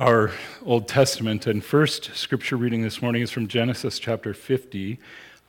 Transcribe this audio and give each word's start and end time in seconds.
Our 0.00 0.30
Old 0.64 0.86
Testament 0.86 1.48
and 1.48 1.64
first 1.64 2.14
scripture 2.14 2.56
reading 2.56 2.82
this 2.82 3.02
morning 3.02 3.20
is 3.20 3.32
from 3.32 3.48
Genesis 3.48 3.98
chapter 3.98 4.32
50. 4.32 5.00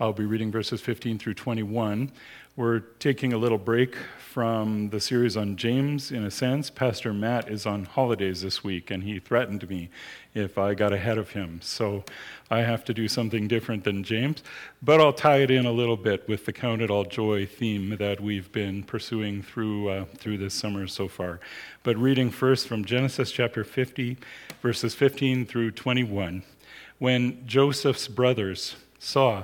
I'll 0.01 0.13
be 0.13 0.23
reading 0.23 0.49
verses 0.49 0.79
15 0.79 1.19
through 1.19 1.33
21. 1.33 2.09
We're 2.55 2.79
taking 2.79 3.33
a 3.33 3.37
little 3.37 3.57
break 3.57 3.97
from 4.17 4.91
the 4.91 5.01
series 5.01 5.35
on 5.35 5.57
James 5.57 6.09
in 6.13 6.23
a 6.23 6.31
sense. 6.31 6.69
Pastor 6.69 7.11
Matt 7.11 7.49
is 7.49 7.65
on 7.65 7.83
holidays 7.83 8.41
this 8.41 8.63
week, 8.63 8.91
and 8.91 9.03
he 9.03 9.19
threatened 9.19 9.69
me 9.69 9.89
if 10.33 10.57
I 10.57 10.73
got 10.73 10.93
ahead 10.93 11.17
of 11.17 11.31
him. 11.31 11.59
So 11.61 12.05
I 12.49 12.59
have 12.59 12.85
to 12.85 12.93
do 12.93 13.09
something 13.09 13.49
different 13.49 13.83
than 13.83 14.05
James, 14.05 14.41
but 14.81 15.01
I'll 15.01 15.11
tie 15.11 15.39
it 15.39 15.51
in 15.51 15.65
a 15.65 15.71
little 15.73 15.97
bit 15.97 16.25
with 16.29 16.45
the 16.45 16.53
Count 16.53 16.81
It 16.81 16.89
All 16.89 17.03
Joy 17.03 17.45
theme 17.45 17.97
that 17.97 18.21
we've 18.21 18.49
been 18.53 18.83
pursuing 18.83 19.43
through, 19.43 19.89
uh, 19.89 20.05
through 20.15 20.37
this 20.37 20.53
summer 20.53 20.87
so 20.87 21.09
far. 21.09 21.41
But 21.83 21.97
reading 21.97 22.29
first 22.29 22.69
from 22.69 22.85
Genesis 22.85 23.33
chapter 23.33 23.65
50, 23.65 24.15
verses 24.61 24.95
15 24.95 25.45
through 25.45 25.71
21. 25.71 26.43
When 26.99 27.45
Joseph's 27.45 28.07
brothers 28.07 28.77
saw 28.97 29.43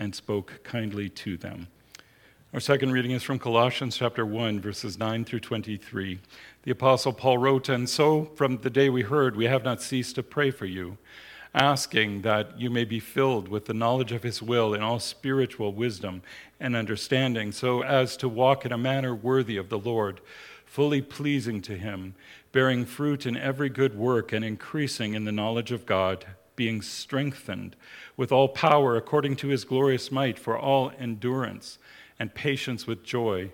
and 0.00 0.14
spoke 0.14 0.60
kindly 0.64 1.10
to 1.10 1.36
them. 1.36 1.68
Our 2.52 2.58
second 2.58 2.90
reading 2.90 3.12
is 3.12 3.22
from 3.22 3.38
Colossians 3.38 3.96
chapter 3.96 4.26
1, 4.26 4.58
verses 4.58 4.98
9 4.98 5.24
through 5.24 5.40
23. 5.40 6.18
The 6.64 6.70
Apostle 6.72 7.12
Paul 7.12 7.38
wrote, 7.38 7.68
And 7.68 7.88
so 7.88 8.24
from 8.34 8.56
the 8.56 8.70
day 8.70 8.88
we 8.88 9.02
heard, 9.02 9.36
we 9.36 9.44
have 9.44 9.62
not 9.62 9.82
ceased 9.82 10.16
to 10.16 10.24
pray 10.24 10.50
for 10.50 10.66
you, 10.66 10.98
asking 11.54 12.22
that 12.22 12.58
you 12.58 12.70
may 12.70 12.84
be 12.84 12.98
filled 12.98 13.46
with 13.46 13.66
the 13.66 13.74
knowledge 13.74 14.10
of 14.10 14.24
his 14.24 14.42
will 14.42 14.74
in 14.74 14.82
all 14.82 14.98
spiritual 14.98 15.72
wisdom 15.72 16.22
and 16.58 16.74
understanding, 16.74 17.52
so 17.52 17.84
as 17.84 18.16
to 18.16 18.28
walk 18.28 18.64
in 18.64 18.72
a 18.72 18.78
manner 18.78 19.14
worthy 19.14 19.56
of 19.56 19.68
the 19.68 19.78
Lord, 19.78 20.20
fully 20.64 21.02
pleasing 21.02 21.60
to 21.62 21.76
him, 21.76 22.14
bearing 22.52 22.84
fruit 22.84 23.26
in 23.26 23.36
every 23.36 23.68
good 23.68 23.96
work 23.96 24.32
and 24.32 24.44
increasing 24.44 25.14
in 25.14 25.24
the 25.24 25.30
knowledge 25.30 25.70
of 25.70 25.86
God 25.86 26.24
being 26.56 26.82
strengthened 26.82 27.76
with 28.16 28.32
all 28.32 28.48
power 28.48 28.96
according 28.96 29.36
to 29.36 29.48
his 29.48 29.64
glorious 29.64 30.10
might 30.10 30.38
for 30.38 30.58
all 30.58 30.92
endurance 30.98 31.78
and 32.18 32.34
patience 32.34 32.86
with 32.86 33.02
joy, 33.02 33.50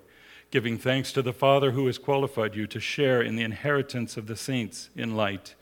giving 0.51 0.79
thanks 0.79 1.13
to 1.13 1.23
the 1.23 1.33
Father 1.33 1.73
who 1.73 1.87
has 1.87 1.99
qualified 1.99 2.55
you 2.55 2.67
to 2.67 2.81
share 2.81 3.23
in 3.23 3.37
the 3.37 3.45
inheritance 3.45 4.17
of 4.17 4.27
the 4.27 4.37
saints 4.37 4.91
in 4.97 5.17
light. 5.17 5.55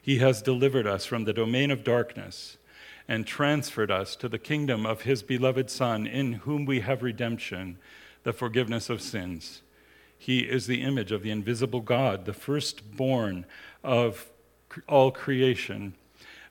He 0.00 0.18
has 0.18 0.40
delivered 0.40 0.86
us 0.86 1.04
from 1.04 1.24
the 1.24 1.32
domain 1.32 1.70
of 1.70 1.84
darkness 1.84 2.58
and 3.08 3.26
transferred 3.26 3.90
us 3.90 4.16
to 4.16 4.28
the 4.28 4.38
kingdom 4.38 4.86
of 4.86 5.02
his 5.02 5.22
beloved 5.22 5.70
Son, 5.70 6.06
in 6.06 6.34
whom 6.34 6.64
we 6.64 6.80
have 6.80 7.02
redemption, 7.02 7.78
the 8.22 8.32
forgiveness 8.32 8.90
of 8.90 9.00
sins. 9.00 9.62
He 10.18 10.40
is 10.40 10.66
the 10.66 10.82
image 10.82 11.12
of 11.12 11.22
the 11.22 11.30
invisible 11.30 11.80
God, 11.80 12.24
the 12.24 12.32
firstborn 12.32 13.46
of 13.84 14.30
all 14.88 15.10
creation. 15.10 15.94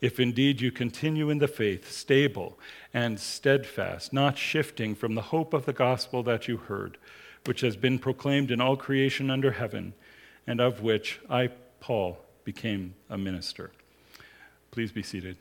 if 0.00 0.18
indeed 0.18 0.60
you 0.60 0.70
continue 0.70 1.28
in 1.30 1.38
the 1.38 1.48
faith, 1.48 1.90
stable 1.90 2.58
and 2.94 3.20
steadfast, 3.20 4.12
not 4.12 4.38
shifting 4.38 4.94
from 4.94 5.14
the 5.14 5.22
hope 5.22 5.52
of 5.52 5.66
the 5.66 5.72
gospel 5.72 6.22
that 6.22 6.48
you 6.48 6.56
heard, 6.56 6.96
which 7.44 7.60
has 7.60 7.76
been 7.76 7.98
proclaimed 7.98 8.50
in 8.50 8.60
all 8.60 8.76
creation 8.76 9.30
under 9.30 9.52
heaven, 9.52 9.92
and 10.46 10.60
of 10.60 10.80
which 10.80 11.20
I, 11.28 11.48
Paul, 11.80 12.18
became 12.44 12.94
a 13.08 13.18
minister. 13.18 13.70
Please 14.70 14.92
be 14.92 15.02
seated. 15.02 15.36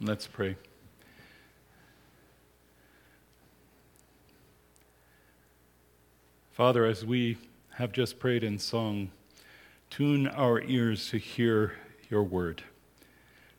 Let's 0.00 0.26
pray. 0.26 0.56
Father, 6.52 6.84
as 6.84 7.04
we 7.04 7.38
have 7.74 7.92
just 7.92 8.18
prayed 8.18 8.44
in 8.44 8.58
song, 8.58 9.10
Tune 9.90 10.28
our 10.28 10.62
ears 10.62 11.10
to 11.10 11.18
hear 11.18 11.72
your 12.08 12.22
word. 12.22 12.62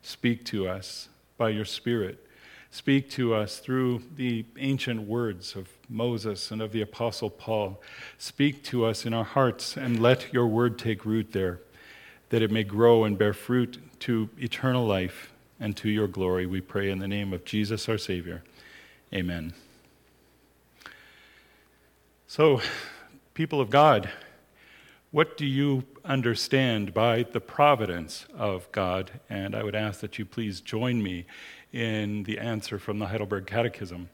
Speak 0.02 0.44
to 0.46 0.66
us 0.66 1.08
by 1.36 1.50
your 1.50 1.66
Spirit. 1.66 2.26
Speak 2.70 3.10
to 3.10 3.34
us 3.34 3.58
through 3.58 4.02
the 4.16 4.46
ancient 4.56 5.02
words 5.02 5.54
of 5.54 5.68
Moses 5.90 6.50
and 6.50 6.62
of 6.62 6.72
the 6.72 6.80
Apostle 6.80 7.28
Paul. 7.28 7.82
Speak 8.16 8.64
to 8.64 8.86
us 8.86 9.04
in 9.04 9.12
our 9.12 9.24
hearts 9.24 9.76
and 9.76 10.00
let 10.00 10.32
your 10.32 10.46
word 10.46 10.78
take 10.78 11.04
root 11.04 11.32
there, 11.32 11.60
that 12.30 12.40
it 12.40 12.50
may 12.50 12.64
grow 12.64 13.04
and 13.04 13.18
bear 13.18 13.34
fruit 13.34 13.78
to 14.00 14.30
eternal 14.38 14.86
life 14.86 15.32
and 15.60 15.76
to 15.76 15.90
your 15.90 16.08
glory. 16.08 16.46
We 16.46 16.62
pray 16.62 16.88
in 16.90 16.98
the 16.98 17.06
name 17.06 17.34
of 17.34 17.44
Jesus 17.44 17.90
our 17.90 17.98
Savior. 17.98 18.42
Amen. 19.12 19.52
So, 22.26 22.62
people 23.34 23.60
of 23.60 23.68
God, 23.68 24.08
what 25.12 25.36
do 25.36 25.44
you 25.44 25.84
understand 26.06 26.94
by 26.94 27.22
the 27.22 27.40
providence 27.40 28.26
of 28.34 28.70
God? 28.72 29.10
And 29.28 29.54
I 29.54 29.62
would 29.62 29.74
ask 29.74 30.00
that 30.00 30.18
you 30.18 30.24
please 30.24 30.62
join 30.62 31.02
me 31.02 31.26
in 31.70 32.22
the 32.22 32.38
answer 32.38 32.78
from 32.78 32.98
the 32.98 33.08
Heidelberg 33.08 33.46
Catechism. 33.46 34.08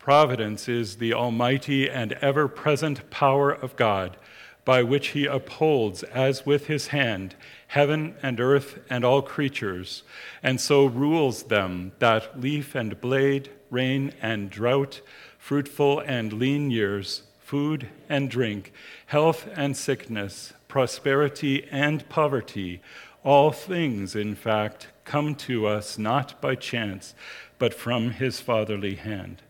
Providence 0.00 0.68
is 0.68 0.96
the 0.96 1.14
almighty 1.14 1.88
and 1.88 2.14
ever 2.14 2.48
present 2.48 3.08
power 3.10 3.52
of 3.52 3.76
God 3.76 4.16
by 4.64 4.82
which 4.82 5.08
he 5.08 5.24
upholds, 5.24 6.02
as 6.02 6.44
with 6.44 6.66
his 6.66 6.88
hand, 6.88 7.36
heaven 7.68 8.16
and 8.20 8.40
earth 8.40 8.80
and 8.90 9.04
all 9.04 9.22
creatures, 9.22 10.02
and 10.42 10.60
so 10.60 10.84
rules 10.84 11.44
them 11.44 11.92
that 12.00 12.38
leaf 12.40 12.74
and 12.74 13.00
blade, 13.00 13.50
rain 13.70 14.12
and 14.20 14.50
drought, 14.50 15.00
fruitful 15.38 16.00
and 16.00 16.32
lean 16.32 16.72
years, 16.72 17.22
food 17.48 17.88
and 18.10 18.28
drink, 18.28 18.70
health 19.06 19.48
and 19.56 19.74
sickness, 19.74 20.52
prosperity 20.68 21.66
and 21.70 22.06
poverty, 22.10 22.78
all 23.24 23.50
things, 23.50 24.14
in 24.14 24.34
fact, 24.34 24.88
come 25.06 25.34
to 25.34 25.66
us 25.66 25.96
not 25.96 26.38
by 26.42 26.54
chance, 26.54 27.14
but 27.58 27.72
from 27.72 28.10
his 28.10 28.38
fatherly 28.38 28.96
hand. 28.96 29.40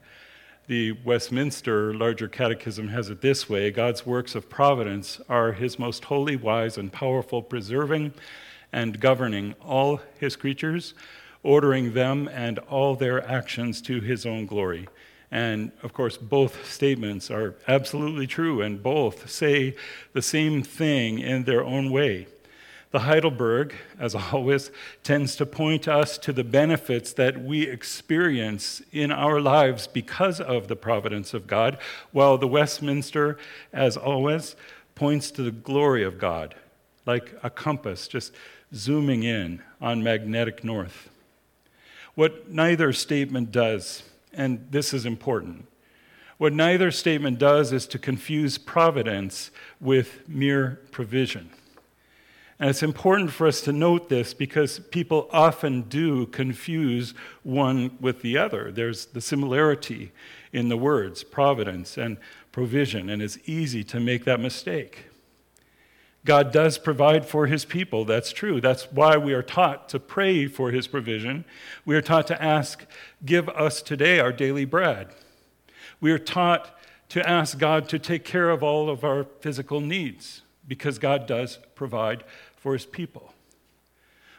The 0.69 0.93
Westminster 1.05 1.93
Larger 1.93 2.29
Catechism 2.29 2.87
has 2.87 3.11
it 3.11 3.21
this 3.21 3.49
way 3.49 3.73
God's 3.73 4.07
works 4.07 4.37
of 4.37 4.49
providence 4.49 5.21
are 5.29 5.51
his 5.51 5.77
most 5.77 6.05
holy, 6.05 6.37
wise, 6.37 6.79
and 6.79 6.93
powerful, 6.93 7.43
preserving 7.43 8.15
and 8.73 9.01
governing 9.01 9.57
all 9.61 10.01
his 10.21 10.37
creatures, 10.37 10.95
ordering 11.43 11.95
them 11.95 12.29
and 12.29 12.61
all 12.61 12.95
their 12.95 13.29
actions 13.29 13.83
to 13.83 14.01
his 14.01 14.25
own 14.25 14.47
glory. 14.47 14.87
And 15.31 15.73
of 15.83 15.93
course, 15.93 16.17
both 16.17 16.71
statements 16.71 17.31
are 17.31 17.55
absolutely 17.67 18.27
true, 18.27 18.63
and 18.63 18.83
both 18.83 19.31
say 19.31 19.77
the 20.13 20.23
same 20.23 20.63
thing 20.63 21.19
in 21.19 21.45
their 21.45 21.63
own 21.63 21.91
way. 21.91 22.27
The 22.91 23.01
Heidelberg, 23.01 23.75
as 23.99 24.15
always, 24.15 24.71
tends 25.05 25.37
to 25.37 25.45
point 25.45 25.87
us 25.87 26.17
to 26.19 26.33
the 26.33 26.45
benefits 26.45 27.13
that 27.13 27.43
we 27.43 27.69
experience 27.69 28.81
in 28.93 29.13
our 29.13 29.43
lives 29.43 29.87
because 29.87 30.41
of 30.41 30.69
the 30.69 30.77
providence 30.77 31.35
of 31.35 31.47
God, 31.47 31.77
while 32.13 32.39
the 32.39 32.49
Westminster, 32.49 33.37
as 33.75 33.99
always, 33.99 34.57
points 34.95 35.31
to 35.33 35.43
the 35.43 35.51
glory 35.51 36.03
of 36.03 36.19
God, 36.19 36.55
like 37.05 37.35
a 37.43 37.51
compass 37.51 38.09
just 38.09 38.33
zooming 38.75 39.23
in 39.23 39.63
on 39.83 40.03
magnetic 40.03 40.65
north. 40.65 41.11
What 42.15 42.51
neither 42.51 42.95
statement 42.95 43.53
does, 43.53 44.03
and 44.39 44.69
this 44.71 44.95
is 44.95 45.05
important, 45.05 45.67
what 46.39 46.53
neither 46.53 46.93
statement 46.93 47.39
does 47.41 47.73
is 47.73 47.87
to 47.89 47.99
confuse 47.99 48.57
providence 48.57 49.51
with 49.81 50.27
mere 50.29 50.81
provision. 50.93 51.51
And 52.61 52.71
it's 52.71 52.83
important 52.83 53.33
for 53.33 53.47
us 53.49 53.61
to 53.63 53.73
note 53.73 54.09
this 54.09 54.35
because 54.35 54.79
people 54.79 55.29
often 55.33 55.83
do 55.83 56.27
confuse 56.27 57.15
one 57.43 57.99
with 58.01 58.23
the 58.23 58.39
other. 58.39 58.71
There's 58.71 59.07
the 59.07 59.21
similarity 59.21 60.13
in 60.53 60.69
the 60.69 60.77
words, 60.77 61.25
providence 61.25 61.99
and 61.99 62.17
provision, 62.53 63.11
and 63.11 63.21
it's 63.21 63.39
easy 63.47 63.83
to 63.85 64.01
make 64.01 64.25
that 64.25 64.41
mistake. 64.41 65.07
God 66.25 66.53
does 66.53 66.79
provide 66.79 67.25
for 67.25 67.47
his 67.47 67.65
people, 67.65 68.05
that's 68.05 68.33
true. 68.33 68.61
That's 68.61 68.91
why 68.93 69.17
we 69.17 69.33
are 69.33 69.43
taught 69.43 69.89
to 69.91 70.01
pray 70.01 70.47
for 70.47 70.71
his 70.71 70.87
provision. 70.87 71.45
We 71.85 71.97
are 71.97 72.03
taught 72.03 72.27
to 72.27 72.43
ask, 72.43 72.85
Give 73.25 73.49
us 73.49 73.81
today 73.83 74.21
our 74.21 74.33
daily 74.33 74.65
bread. 74.65 75.09
We 76.01 76.13
are 76.13 76.19
taught 76.19 76.79
to 77.11 77.27
ask 77.27 77.59
God 77.59 77.89
to 77.89 77.99
take 77.99 78.25
care 78.25 78.51
of 78.51 78.63
all 78.63 78.91
of 78.91 79.05
our 79.05 79.25
physical 79.41 79.81
needs 79.81 80.43
because 80.67 80.99
God 80.99 81.27
does 81.27 81.59
provide 81.75 82.25
for 82.57 82.75
his 82.75 82.85
people. 82.85 83.33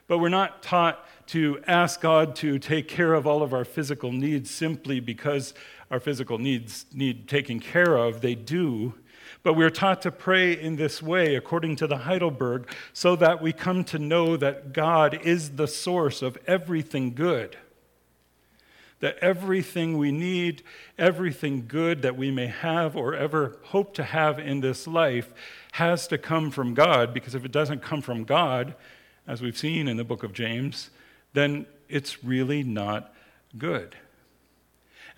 But 0.08 0.20
we're 0.20 0.30
not 0.30 0.64
taught 0.64 1.06
to 1.28 1.60
ask 1.68 2.02
God 2.02 2.36
to 2.38 2.58
take 2.60 2.88
care 2.88 3.14
of 3.14 3.28
all 3.28 3.44
of 3.44 3.54
our 3.54 3.66
physical 3.66 4.12
needs 4.12 4.50
simply 4.50 5.00
because 5.00 5.54
our 5.92 6.00
physical 6.00 6.38
needs 6.38 6.86
need 6.94 7.28
taking 7.28 7.60
care 7.60 7.96
of. 7.96 8.22
They 8.22 8.36
do. 8.36 8.96
But 9.42 9.54
we're 9.54 9.70
taught 9.70 10.02
to 10.02 10.12
pray 10.12 10.52
in 10.52 10.76
this 10.76 11.02
way, 11.02 11.36
according 11.36 11.78
to 11.78 11.88
the 11.88 12.00
Heidelberg, 12.00 12.70
so 12.92 13.16
that 13.16 13.42
we 13.42 13.54
come 13.54 13.84
to 13.86 13.98
know 13.98 14.36
that 14.36 14.74
God 14.74 15.20
is 15.24 15.52
the 15.52 15.68
source 15.68 16.22
of 16.22 16.38
everything 16.46 17.14
good. 17.14 17.58
That 19.00 19.18
everything 19.20 19.98
we 19.98 20.12
need, 20.12 20.64
everything 20.98 21.66
good 21.68 22.02
that 22.02 22.18
we 22.18 22.32
may 22.32 22.48
have 22.48 22.98
or 22.98 23.16
ever 23.16 23.58
hope 23.64 23.94
to 23.94 24.04
have 24.04 24.40
in 24.40 24.60
this 24.60 24.86
life, 24.86 25.34
has 25.74 26.06
to 26.08 26.18
come 26.18 26.52
from 26.52 26.74
God, 26.74 27.14
because 27.14 27.34
if 27.34 27.46
it 27.46 27.52
doesn't 27.54 27.82
come 27.82 28.02
from 28.02 28.26
God, 28.26 28.76
as 29.26 29.42
we've 29.42 29.58
seen 29.58 29.88
in 29.88 29.96
the 29.96 30.04
book 30.04 30.24
of 30.24 30.34
James, 30.34 30.90
then 31.32 31.66
it's 31.88 32.26
really 32.26 32.62
not 32.64 33.14
good. 33.58 33.96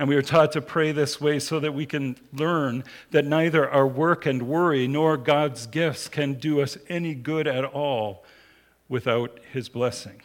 And 0.01 0.09
we 0.09 0.15
are 0.15 0.23
taught 0.23 0.53
to 0.53 0.61
pray 0.63 0.91
this 0.91 1.21
way 1.21 1.37
so 1.37 1.59
that 1.59 1.75
we 1.75 1.85
can 1.85 2.17
learn 2.33 2.83
that 3.11 3.23
neither 3.23 3.69
our 3.69 3.85
work 3.85 4.25
and 4.25 4.47
worry 4.47 4.87
nor 4.87 5.15
God's 5.15 5.67
gifts 5.67 6.07
can 6.07 6.33
do 6.33 6.59
us 6.59 6.75
any 6.89 7.13
good 7.13 7.47
at 7.47 7.63
all 7.63 8.25
without 8.89 9.39
His 9.53 9.69
blessing. 9.69 10.23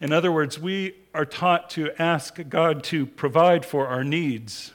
In 0.00 0.14
other 0.14 0.32
words, 0.32 0.58
we 0.58 0.94
are 1.12 1.26
taught 1.26 1.68
to 1.72 1.90
ask 2.00 2.38
God 2.48 2.82
to 2.84 3.04
provide 3.04 3.66
for 3.66 3.86
our 3.86 4.02
needs 4.02 4.72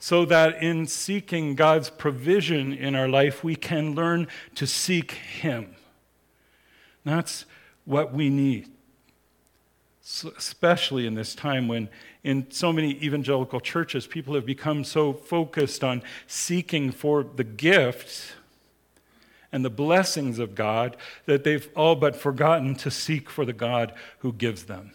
so 0.00 0.24
that 0.24 0.60
in 0.60 0.88
seeking 0.88 1.54
God's 1.54 1.90
provision 1.90 2.72
in 2.72 2.96
our 2.96 3.08
life, 3.08 3.44
we 3.44 3.54
can 3.54 3.94
learn 3.94 4.26
to 4.56 4.66
seek 4.66 5.12
Him. 5.12 5.76
That's 7.04 7.44
what 7.84 8.12
we 8.12 8.30
need, 8.30 8.68
especially 10.02 11.06
in 11.06 11.14
this 11.14 11.36
time 11.36 11.68
when, 11.68 11.88
in 12.26 12.50
so 12.50 12.72
many 12.72 12.90
evangelical 13.04 13.60
churches, 13.60 14.04
people 14.04 14.34
have 14.34 14.44
become 14.44 14.82
so 14.82 15.12
focused 15.12 15.84
on 15.84 16.02
seeking 16.26 16.90
for 16.90 17.22
the 17.22 17.44
gifts 17.44 18.32
and 19.52 19.64
the 19.64 19.70
blessings 19.70 20.40
of 20.40 20.56
God 20.56 20.96
that 21.26 21.44
they've 21.44 21.68
all 21.76 21.94
but 21.94 22.16
forgotten 22.16 22.74
to 22.74 22.90
seek 22.90 23.30
for 23.30 23.44
the 23.44 23.52
God 23.52 23.92
who 24.18 24.32
gives 24.32 24.64
them. 24.64 24.90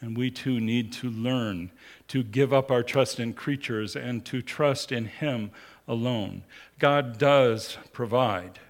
And 0.00 0.16
we 0.16 0.30
too 0.30 0.60
need 0.60 0.94
to 0.94 1.10
learn 1.10 1.70
to 2.08 2.22
give 2.22 2.54
up 2.54 2.70
our 2.70 2.82
trust 2.82 3.20
in 3.20 3.34
creatures 3.34 3.94
and 3.94 4.24
to 4.24 4.40
trust 4.40 4.90
in 4.90 5.04
Him 5.04 5.50
alone. 5.86 6.42
God 6.78 7.18
does 7.18 7.76
provide. 7.92 8.60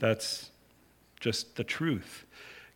That's 0.00 0.50
just 1.20 1.54
the 1.54 1.62
truth. 1.62 2.26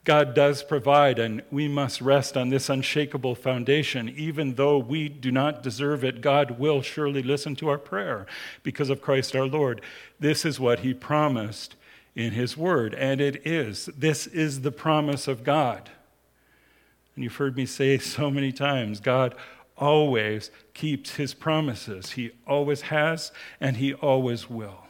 God 0.06 0.34
does 0.34 0.62
provide, 0.62 1.18
and 1.18 1.42
we 1.50 1.66
must 1.68 2.00
rest 2.00 2.36
on 2.36 2.48
this 2.48 2.70
unshakable 2.70 3.34
foundation. 3.34 4.08
Even 4.08 4.54
though 4.54 4.78
we 4.78 5.08
do 5.08 5.30
not 5.30 5.62
deserve 5.62 6.04
it, 6.04 6.20
God 6.20 6.58
will 6.58 6.80
surely 6.80 7.22
listen 7.22 7.56
to 7.56 7.68
our 7.68 7.76
prayer 7.76 8.24
because 8.62 8.88
of 8.88 9.02
Christ 9.02 9.36
our 9.36 9.46
Lord. 9.46 9.82
This 10.18 10.44
is 10.44 10.58
what 10.58 10.78
He 10.78 10.94
promised 10.94 11.74
in 12.14 12.32
His 12.32 12.56
Word, 12.56 12.94
and 12.94 13.20
it 13.20 13.44
is. 13.44 13.86
This 13.98 14.28
is 14.28 14.62
the 14.62 14.72
promise 14.72 15.26
of 15.26 15.44
God. 15.44 15.90
And 17.16 17.24
you've 17.24 17.36
heard 17.36 17.56
me 17.56 17.66
say 17.66 17.98
so 17.98 18.30
many 18.30 18.52
times 18.52 19.00
God 19.00 19.34
always 19.76 20.52
keeps 20.72 21.16
his 21.16 21.34
promises. 21.34 22.12
He 22.12 22.30
always 22.46 22.82
has, 22.82 23.32
and 23.60 23.76
he 23.76 23.92
always 23.92 24.48
will. 24.48 24.84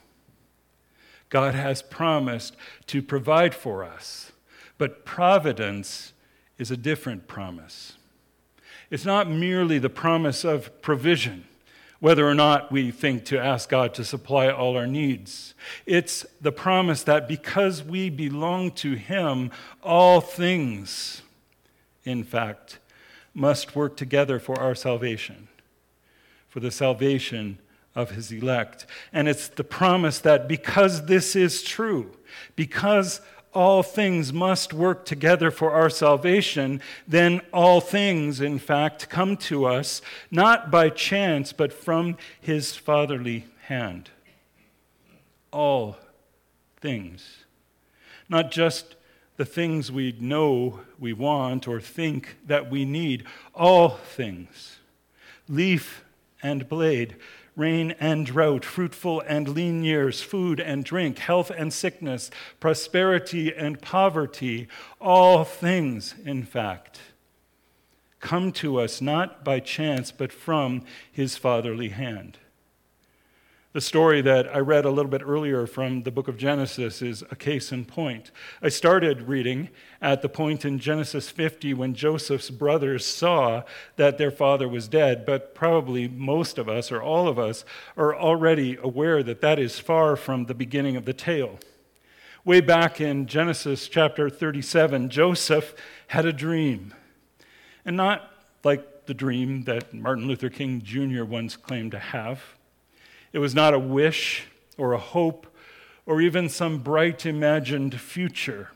God 1.29 1.55
has 1.55 1.83
promised 1.83 2.55
to 2.87 3.03
provide 3.03 3.55
for 3.55 3.83
us, 3.83 4.31
but 4.79 5.05
providence 5.05 6.13
is 6.59 6.71
a 6.71 6.77
different 6.77 7.29
promise. 7.29 7.95
It's 8.91 9.05
not 9.05 9.31
merely 9.31 9.79
the 9.79 9.91
promise 9.91 10.45
of 10.45 10.81
provision, 10.83 11.45
whether 11.99 12.27
or 12.29 12.35
not 12.35 12.71
we 12.71 12.91
think 12.91 13.25
to 13.27 13.39
ask 13.39 13.69
God 13.69 13.95
to 13.95 14.05
supply 14.05 14.49
all 14.49 14.77
our 14.77 14.87
needs. 14.87 15.55
It's 15.87 16.25
the 16.41 16.53
promise 16.53 17.03
that 17.05 17.27
because 17.27 17.83
we 17.83 18.11
belong 18.11 18.71
to 18.73 18.95
Him, 18.95 19.51
all 19.83 20.21
things 20.21 21.23
in 22.07 22.23
fact, 22.25 22.79
must 23.35 23.77
work 23.77 23.97
together 23.97 24.39
for 24.39 24.59
our 24.59 24.75
salvation, 24.75 25.49
for 26.49 26.61
the 26.61 26.71
salvation 26.71 27.59
of 27.95 28.13
his 28.13 28.33
elect. 28.33 28.87
And 29.13 29.29
it's 29.29 29.49
the 29.49 29.65
promise 29.65 30.21
that 30.21 30.49
because 30.49 31.07
this 31.07 31.37
is 31.37 31.63
true, 31.63 32.13
because 32.55 33.21
all 33.57 33.83
things 33.83 34.35
must 34.35 34.75
work 34.75 35.07
together 35.07 35.51
for 35.51 35.73
our 35.73 35.89
salvation, 35.89 36.79
then 37.09 37.41
all 37.55 37.81
things, 37.81 38.39
in 38.39 38.59
fact, 38.59 39.09
come 39.09 39.35
to 39.35 39.65
us 39.65 40.03
not 40.31 40.71
by 40.71 40.91
chance, 40.91 41.55
but 41.55 41.73
from 41.73 42.19
his 42.39 42.77
fatherly 42.77 43.47
hand. 43.63 44.11
All 45.51 45.97
things. 46.79 47.45
Not 48.29 48.51
just 48.51 48.95
the 49.39 49.47
things 49.47 49.91
we 49.91 50.15
know 50.21 50.81
we 50.99 51.15
want 51.15 51.67
or 51.67 51.81
think 51.81 52.37
that 52.47 52.71
we 52.71 52.85
need, 52.85 53.25
all 53.55 53.89
things 53.89 54.79
leaf 55.49 56.05
and 56.43 56.69
blade, 56.69 57.17
rain 57.57 57.93
and 57.99 58.27
drought, 58.27 58.65
fruitful 58.65 59.23
and 59.27 59.49
lean 59.49 59.83
years, 59.83 60.21
food 60.21 60.61
and 60.61 60.85
drink, 60.85 61.19
health 61.19 61.51
and 61.51 61.73
sickness, 61.73 62.31
prosperity 62.61 63.53
and 63.53 63.81
poverty, 63.81 64.69
all 65.01 65.43
things, 65.43 66.15
in 66.25 66.45
fact, 66.45 67.01
come 68.21 68.53
to 68.53 68.79
us 68.79 69.01
not 69.01 69.45
by 69.45 69.59
chance, 69.59 70.13
but 70.13 70.33
from 70.33 70.83
his 71.11 71.37
fatherly 71.37 71.89
hand. 71.89 72.39
The 73.77 73.83
story 73.83 74.23
that 74.23 74.57
I 74.57 74.61
read 74.61 74.87
a 74.87 74.91
little 74.91 75.11
bit 75.11 75.21
earlier 75.23 75.67
from 75.67 76.05
the 76.05 76.11
book 76.11 76.29
of 76.29 76.39
Genesis 76.39 77.03
is 77.03 77.23
a 77.31 77.37
case 77.37 77.73
in 77.73 77.85
point. 77.85 78.31
I 78.63 78.71
started 78.71 79.29
reading 79.29 79.69
at 80.01 80.23
the 80.23 80.31
point 80.31 80.65
in 80.65 80.79
Genesis 80.79 81.29
50 81.29 81.75
when 81.75 81.93
Joseph's 81.93 82.49
brothers 82.49 83.05
saw 83.05 83.65
that 83.97 84.17
their 84.17 84.31
father 84.31 84.67
was 84.67 84.89
dead, 84.89 85.27
but 85.27 85.55
probably 85.55 86.09
most 86.09 86.57
of 86.57 86.71
us, 86.71 86.91
or 86.91 87.03
all 87.03 87.29
of 87.29 87.39
us, 87.39 87.67
are 87.99 88.17
already 88.17 88.79
aware 88.83 89.23
that 89.23 89.43
that 89.43 89.59
is 89.59 89.79
far 89.79 90.17
from 90.17 90.47
the 90.47 90.55
beginning 90.55 90.97
of 90.97 91.05
the 91.05 91.13
tale. 91.13 91.59
Way 92.47 92.63
back 92.63 92.99
in 92.99 93.27
Genesis 93.27 93.89
chapter 93.89 94.31
37, 94.31 95.11
Joseph 95.11 95.75
had 96.07 96.25
a 96.25 96.33
dream. 96.33 96.95
And 97.85 97.95
not 97.95 98.33
like 98.65 99.05
the 99.05 99.13
dream 99.13 99.65
that 99.65 99.93
Martin 99.93 100.27
Luther 100.27 100.49
King 100.49 100.81
Jr. 100.81 101.25
once 101.25 101.57
claimed 101.57 101.91
to 101.91 101.99
have. 101.99 102.56
It 103.37 103.41
was 103.41 103.55
not 103.55 103.75
a 103.75 103.79
wish 103.79 104.47
or 104.79 104.95
a 104.95 104.99
hope 104.99 105.47
or 106.07 106.23
even 106.23 106.49
some 106.49 106.79
bright 106.79 107.27
imagined 107.27 108.01
future. 108.01 108.71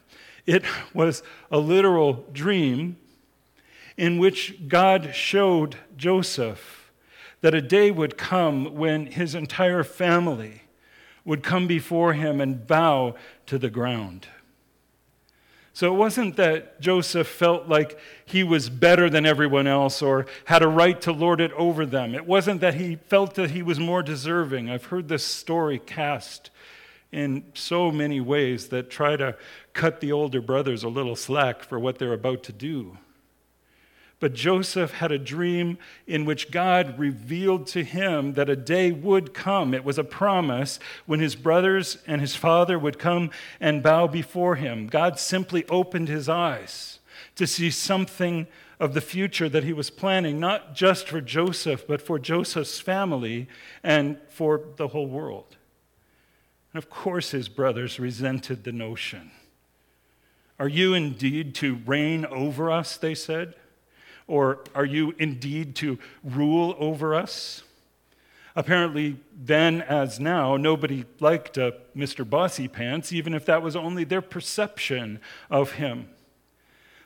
It 0.45 0.64
was 0.93 1.23
a 1.50 1.57
literal 1.57 2.26
dream 2.31 2.99
in 3.97 4.19
which 4.19 4.69
God 4.69 5.14
showed 5.14 5.76
Joseph 5.97 6.93
that 7.40 7.55
a 7.55 7.62
day 7.62 7.90
would 7.90 8.19
come 8.19 8.75
when 8.75 9.07
his 9.07 9.35
entire 9.35 9.83
family 9.83 10.64
would 11.25 11.43
come 11.43 11.67
before 11.67 12.12
him 12.12 12.38
and 12.38 12.67
bow 12.67 13.14
to 13.47 13.57
the 13.57 13.71
ground. 13.71 14.26
So 15.80 15.94
it 15.94 15.96
wasn't 15.96 16.37
that 16.37 16.78
Joseph 16.82 17.26
felt 17.26 17.66
like 17.66 17.99
he 18.26 18.44
was 18.44 18.68
better 18.68 19.08
than 19.08 19.25
everyone 19.25 19.66
else 19.66 20.02
or 20.02 20.26
had 20.44 20.62
a 20.62 20.68
right 20.68 21.00
to 21.00 21.10
lord 21.10 21.40
it 21.40 21.52
over 21.52 21.87
them. 21.87 22.14
It 22.14 22.26
wasn't 22.26 22.60
that 22.60 22.75
he 22.75 22.96
felt 22.96 23.34
that 23.37 23.52
he 23.52 23.62
was 23.62 23.80
more 23.80 24.02
deserving. 24.02 24.68
I've 24.68 24.84
heard 24.84 25.08
this 25.08 25.25
story 25.25 25.78
cast 25.78 26.50
in 27.10 27.44
so 27.54 27.90
many 27.90 28.20
ways 28.20 28.68
that 28.68 28.90
try 28.90 29.16
to 29.16 29.38
cut 29.72 30.02
the 30.02 30.12
older 30.12 30.42
brothers 30.42 30.82
a 30.82 30.88
little 30.90 31.16
slack 31.16 31.62
for 31.62 31.78
what 31.78 31.99
they're 31.99 32.12
about 32.12 32.42
to 32.42 32.52
do. 32.52 32.99
But 34.20 34.34
Joseph 34.34 34.92
had 34.92 35.10
a 35.10 35.18
dream 35.18 35.78
in 36.06 36.26
which 36.26 36.50
God 36.50 36.98
revealed 36.98 37.66
to 37.68 37.82
him 37.82 38.34
that 38.34 38.50
a 38.50 38.56
day 38.56 38.92
would 38.92 39.32
come. 39.32 39.72
It 39.72 39.84
was 39.84 39.98
a 39.98 40.04
promise 40.04 40.78
when 41.06 41.20
his 41.20 41.34
brothers 41.34 41.96
and 42.06 42.20
his 42.20 42.36
father 42.36 42.78
would 42.78 42.98
come 42.98 43.30
and 43.60 43.82
bow 43.82 44.06
before 44.06 44.56
him. 44.56 44.86
God 44.88 45.18
simply 45.18 45.64
opened 45.68 46.08
his 46.08 46.28
eyes 46.28 46.98
to 47.36 47.46
see 47.46 47.70
something 47.70 48.46
of 48.78 48.92
the 48.92 49.00
future 49.00 49.48
that 49.48 49.64
he 49.64 49.72
was 49.72 49.88
planning, 49.88 50.38
not 50.38 50.74
just 50.74 51.08
for 51.08 51.22
Joseph, 51.22 51.86
but 51.86 52.02
for 52.02 52.18
Joseph's 52.18 52.78
family 52.78 53.48
and 53.82 54.18
for 54.28 54.62
the 54.76 54.88
whole 54.88 55.06
world. 55.06 55.56
And 56.72 56.82
of 56.82 56.90
course, 56.90 57.30
his 57.30 57.48
brothers 57.48 57.98
resented 57.98 58.64
the 58.64 58.72
notion. 58.72 59.30
Are 60.58 60.68
you 60.68 60.92
indeed 60.92 61.54
to 61.56 61.80
reign 61.86 62.26
over 62.26 62.70
us? 62.70 62.98
They 62.98 63.14
said. 63.14 63.54
Or 64.30 64.60
are 64.76 64.84
you 64.84 65.12
indeed 65.18 65.75
to 65.76 65.99
rule 66.22 66.76
over 66.78 67.16
us? 67.16 67.64
Apparently, 68.54 69.16
then 69.37 69.82
as 69.82 70.20
now, 70.20 70.56
nobody 70.56 71.04
liked 71.18 71.56
Mr. 71.56 72.28
Bossy 72.28 72.68
Pants, 72.68 73.12
even 73.12 73.34
if 73.34 73.44
that 73.46 73.60
was 73.60 73.75
only 73.75 74.04
their 74.04 74.22
perception 74.22 75.18
of 75.50 75.72
him. 75.72 76.10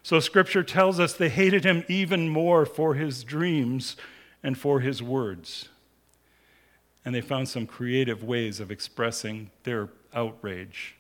So, 0.03 0.21
scripture 0.21 0.63
tells 0.63 1.01
us 1.01 1.15
they 1.15 1.31
hated 1.31 1.65
him 1.65 1.85
even 1.89 2.29
more 2.29 2.67
for 2.67 2.93
his 2.93 3.25
dreams 3.25 3.97
and 4.43 4.59
for 4.59 4.81
his 4.81 5.03
words. 5.03 5.71
And 7.07 7.15
they 7.15 7.23
found 7.23 7.49
some 7.49 7.67
creative 7.67 8.23
ways 8.23 8.61
of 8.61 8.71
expressing 8.71 9.51
their 9.63 9.89
outrage. 10.13 10.97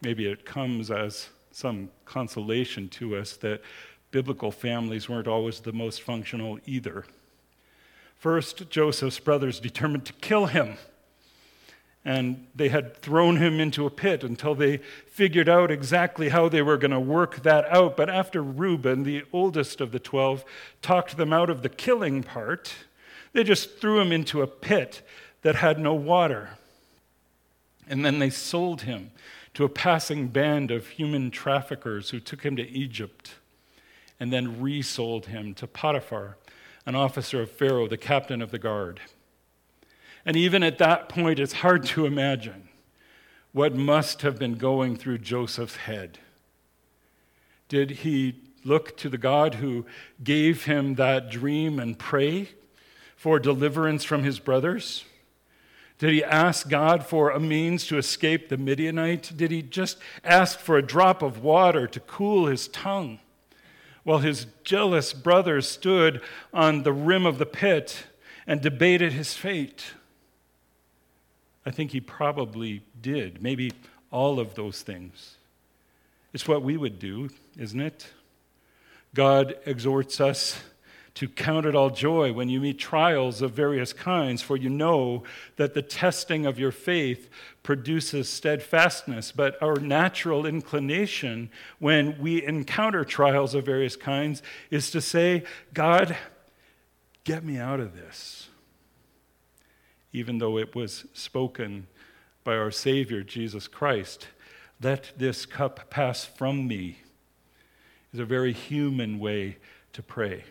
Maybe 0.00 0.26
it 0.26 0.46
comes 0.46 0.90
as 0.90 1.28
some 1.52 1.90
consolation 2.06 2.88
to 2.88 3.16
us 3.16 3.36
that 3.38 3.60
biblical 4.10 4.50
families 4.50 5.08
weren't 5.08 5.28
always 5.28 5.60
the 5.60 5.72
most 5.72 6.02
functional 6.02 6.58
either. 6.66 7.04
First, 8.18 8.68
Joseph's 8.68 9.18
brothers 9.18 9.60
determined 9.60 10.04
to 10.06 10.12
kill 10.14 10.46
him. 10.46 10.76
And 12.04 12.46
they 12.54 12.70
had 12.70 12.96
thrown 12.96 13.36
him 13.36 13.60
into 13.60 13.86
a 13.86 13.90
pit 13.90 14.24
until 14.24 14.54
they 14.54 14.78
figured 15.06 15.48
out 15.48 15.70
exactly 15.70 16.30
how 16.30 16.48
they 16.48 16.62
were 16.62 16.78
going 16.78 16.90
to 16.92 17.00
work 17.00 17.42
that 17.42 17.66
out. 17.68 17.96
But 17.96 18.08
after 18.08 18.42
Reuben, 18.42 19.02
the 19.02 19.24
oldest 19.32 19.80
of 19.80 19.92
the 19.92 19.98
12, 19.98 20.44
talked 20.80 21.16
them 21.16 21.32
out 21.32 21.50
of 21.50 21.62
the 21.62 21.68
killing 21.68 22.22
part, 22.22 22.74
they 23.32 23.44
just 23.44 23.78
threw 23.78 24.00
him 24.00 24.12
into 24.12 24.42
a 24.42 24.46
pit 24.46 25.02
that 25.42 25.56
had 25.56 25.78
no 25.78 25.94
water. 25.94 26.50
And 27.86 28.04
then 28.04 28.18
they 28.18 28.30
sold 28.30 28.82
him 28.82 29.10
to 29.54 29.64
a 29.64 29.68
passing 29.68 30.28
band 30.28 30.70
of 30.70 30.88
human 30.88 31.30
traffickers 31.30 32.10
who 32.10 32.20
took 32.20 32.42
him 32.42 32.56
to 32.56 32.68
Egypt 32.68 33.34
and 34.20 34.30
then 34.30 34.60
resold 34.60 35.26
him 35.26 35.54
to 35.54 35.66
Potiphar, 35.66 36.36
an 36.84 36.94
officer 36.94 37.40
of 37.40 37.50
Pharaoh, 37.50 37.88
the 37.88 37.96
captain 37.96 38.42
of 38.42 38.50
the 38.50 38.58
guard. 38.58 39.00
And 40.26 40.36
even 40.36 40.62
at 40.62 40.78
that 40.78 41.08
point, 41.08 41.40
it's 41.40 41.54
hard 41.54 41.84
to 41.86 42.04
imagine 42.04 42.68
what 43.52 43.74
must 43.74 44.22
have 44.22 44.38
been 44.38 44.54
going 44.54 44.96
through 44.96 45.18
Joseph's 45.18 45.76
head. 45.76 46.18
Did 47.68 47.90
he 47.90 48.36
look 48.62 48.96
to 48.98 49.08
the 49.08 49.18
God 49.18 49.54
who 49.56 49.86
gave 50.22 50.64
him 50.64 50.96
that 50.96 51.30
dream 51.30 51.78
and 51.78 51.98
pray 51.98 52.50
for 53.16 53.38
deliverance 53.38 54.04
from 54.04 54.22
his 54.22 54.38
brothers? 54.38 55.04
Did 55.98 56.12
he 56.12 56.24
ask 56.24 56.68
God 56.68 57.04
for 57.04 57.30
a 57.30 57.40
means 57.40 57.86
to 57.86 57.98
escape 57.98 58.48
the 58.48 58.56
Midianite? 58.56 59.32
Did 59.36 59.50
he 59.50 59.62
just 59.62 59.98
ask 60.24 60.58
for 60.58 60.76
a 60.76 60.82
drop 60.82 61.22
of 61.22 61.42
water 61.42 61.86
to 61.86 62.00
cool 62.00 62.46
his 62.46 62.68
tongue? 62.68 63.18
While 64.04 64.18
his 64.18 64.46
jealous 64.64 65.12
brothers 65.12 65.68
stood 65.68 66.20
on 66.52 66.82
the 66.82 66.92
rim 66.92 67.26
of 67.26 67.38
the 67.38 67.46
pit 67.46 68.04
and 68.46 68.60
debated 68.60 69.12
his 69.12 69.34
fate. 69.34 69.92
I 71.66 71.70
think 71.70 71.90
he 71.90 72.00
probably 72.00 72.82
did, 73.00 73.42
maybe 73.42 73.72
all 74.10 74.40
of 74.40 74.54
those 74.54 74.82
things. 74.82 75.36
It's 76.32 76.48
what 76.48 76.62
we 76.62 76.76
would 76.76 76.98
do, 76.98 77.28
isn't 77.58 77.80
it? 77.80 78.08
God 79.14 79.56
exhorts 79.66 80.20
us 80.20 80.60
to 81.20 81.28
count 81.28 81.66
it 81.66 81.74
all 81.74 81.90
joy 81.90 82.32
when 82.32 82.48
you 82.48 82.58
meet 82.58 82.78
trials 82.78 83.42
of 83.42 83.52
various 83.52 83.92
kinds, 83.92 84.40
for 84.40 84.56
you 84.56 84.70
know 84.70 85.22
that 85.56 85.74
the 85.74 85.82
testing 85.82 86.46
of 86.46 86.58
your 86.58 86.72
faith 86.72 87.28
produces 87.62 88.26
steadfastness. 88.26 89.30
But 89.30 89.62
our 89.62 89.76
natural 89.76 90.46
inclination 90.46 91.50
when 91.78 92.18
we 92.18 92.42
encounter 92.42 93.04
trials 93.04 93.54
of 93.54 93.66
various 93.66 93.96
kinds 93.96 94.42
is 94.70 94.90
to 94.92 95.02
say, 95.02 95.44
God, 95.74 96.16
get 97.24 97.44
me 97.44 97.58
out 97.58 97.80
of 97.80 97.94
this. 97.94 98.48
Even 100.14 100.38
though 100.38 100.56
it 100.56 100.74
was 100.74 101.04
spoken 101.12 101.86
by 102.44 102.56
our 102.56 102.70
Savior, 102.70 103.22
Jesus 103.22 103.68
Christ, 103.68 104.28
let 104.80 105.12
this 105.18 105.44
cup 105.44 105.90
pass 105.90 106.24
from 106.24 106.66
me, 106.66 107.00
is 108.10 108.20
a 108.20 108.24
very 108.24 108.54
human 108.54 109.18
way 109.18 109.58
to 109.92 110.02
pray. 110.02 110.44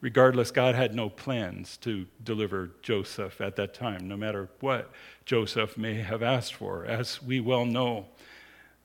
Regardless, 0.00 0.50
God 0.50 0.74
had 0.74 0.94
no 0.94 1.08
plans 1.08 1.76
to 1.78 2.06
deliver 2.22 2.70
Joseph 2.82 3.40
at 3.40 3.56
that 3.56 3.74
time, 3.74 4.06
no 4.06 4.16
matter 4.16 4.48
what 4.60 4.90
Joseph 5.24 5.78
may 5.78 5.94
have 5.94 6.22
asked 6.22 6.54
for. 6.54 6.84
As 6.84 7.22
we 7.22 7.40
well 7.40 7.64
know, 7.64 8.06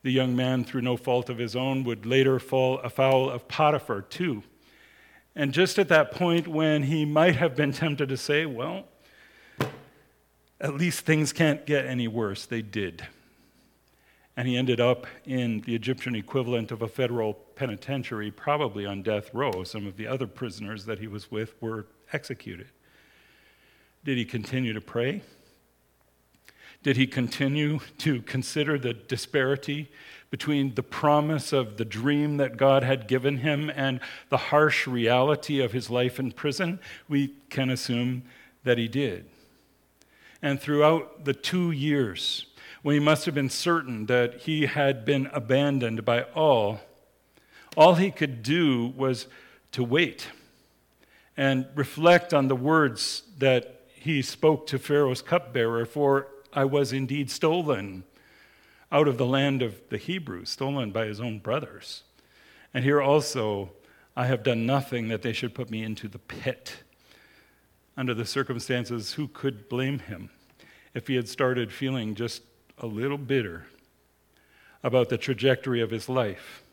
the 0.03 0.11
young 0.11 0.35
man, 0.35 0.63
through 0.63 0.81
no 0.81 0.97
fault 0.97 1.29
of 1.29 1.37
his 1.37 1.55
own, 1.55 1.83
would 1.83 2.05
later 2.05 2.39
fall 2.39 2.79
afoul 2.79 3.29
of 3.29 3.47
Potiphar, 3.47 4.01
too. 4.01 4.43
And 5.35 5.53
just 5.53 5.77
at 5.77 5.89
that 5.89 6.11
point, 6.11 6.47
when 6.47 6.83
he 6.83 7.05
might 7.05 7.35
have 7.35 7.55
been 7.55 7.71
tempted 7.71 8.09
to 8.09 8.17
say, 8.17 8.45
Well, 8.45 8.87
at 10.59 10.75
least 10.75 11.05
things 11.05 11.33
can't 11.33 11.65
get 11.65 11.85
any 11.85 12.07
worse, 12.07 12.45
they 12.45 12.61
did 12.61 13.05
and 14.37 14.47
he 14.47 14.55
ended 14.55 14.79
up 14.79 15.05
in 15.25 15.61
the 15.61 15.75
Egyptian 15.75 16.15
equivalent 16.15 16.71
of 16.71 16.81
a 16.81 16.87
federal 16.87 17.33
penitentiary, 17.33 18.31
probably 18.31 18.85
on 18.85 19.01
death 19.01 19.33
row. 19.33 19.63
Some 19.63 19.85
of 19.85 19.97
the 19.97 20.07
other 20.07 20.27
prisoners 20.27 20.85
that 20.85 20.99
he 20.99 21.07
was 21.07 21.29
with 21.29 21.53
were 21.61 21.87
executed. 22.13 22.67
Did 24.03 24.17
he 24.17 24.25
continue 24.25 24.73
to 24.73 24.81
pray? 24.81 25.21
Did 26.83 26.97
he 26.97 27.05
continue 27.05 27.79
to 27.99 28.21
consider 28.23 28.79
the 28.79 28.93
disparity 28.93 29.91
between 30.31 30.73
the 30.73 30.83
promise 30.83 31.53
of 31.53 31.77
the 31.77 31.85
dream 31.85 32.37
that 32.37 32.57
God 32.57 32.83
had 32.83 33.07
given 33.07 33.37
him 33.37 33.69
and 33.69 33.99
the 34.29 34.37
harsh 34.37 34.87
reality 34.87 35.59
of 35.59 35.73
his 35.73 35.89
life 35.89 36.19
in 36.19 36.31
prison? 36.31 36.79
We 37.07 37.35
can 37.49 37.69
assume 37.69 38.23
that 38.63 38.79
he 38.79 38.87
did. 38.87 39.25
And 40.41 40.59
throughout 40.59 41.25
the 41.25 41.33
two 41.33 41.69
years 41.69 42.47
when 42.81 42.95
he 42.95 42.99
must 42.99 43.25
have 43.25 43.35
been 43.35 43.49
certain 43.49 44.07
that 44.07 44.41
he 44.41 44.65
had 44.65 45.05
been 45.05 45.27
abandoned 45.33 46.03
by 46.03 46.23
all, 46.35 46.79
all 47.77 47.95
he 47.95 48.11
could 48.11 48.43
do 48.43 48.87
was 48.97 49.27
to 49.71 49.83
wait 49.83 50.27
and 51.37 51.65
reflect 51.75 52.33
on 52.33 52.47
the 52.47 52.55
words 52.55 53.23
that 53.37 53.81
he 53.93 54.21
spoke 54.21 54.67
to 54.67 54.79
Pharaoh's 54.79 55.21
cupbearer, 55.21 55.85
for 55.85 56.27
I 56.53 56.65
was 56.65 56.91
indeed 56.91 57.29
stolen 57.29 58.03
out 58.91 59.07
of 59.07 59.17
the 59.17 59.25
land 59.25 59.61
of 59.61 59.81
the 59.89 59.97
Hebrews, 59.97 60.49
stolen 60.49 60.91
by 60.91 61.05
his 61.05 61.21
own 61.21 61.39
brothers. 61.39 62.03
And 62.73 62.83
here 62.83 63.01
also, 63.01 63.71
I 64.17 64.25
have 64.25 64.43
done 64.43 64.65
nothing 64.65 65.07
that 65.07 65.21
they 65.21 65.33
should 65.33 65.55
put 65.55 65.69
me 65.69 65.83
into 65.83 66.07
the 66.07 66.19
pit. 66.19 66.83
Under 67.95 68.13
the 68.13 68.25
circumstances, 68.25 69.13
who 69.13 69.27
could 69.27 69.69
blame 69.69 69.99
him 69.99 70.29
if 70.93 71.07
he 71.07 71.15
had 71.15 71.29
started 71.29 71.71
feeling 71.71 72.15
just 72.15 72.41
a 72.81 72.87
little 72.87 73.17
bitter 73.17 73.67
about 74.83 75.07
the 75.07 75.17
trajectory 75.17 75.79
of 75.79 75.91
his 75.91 76.09
life. 76.09 76.63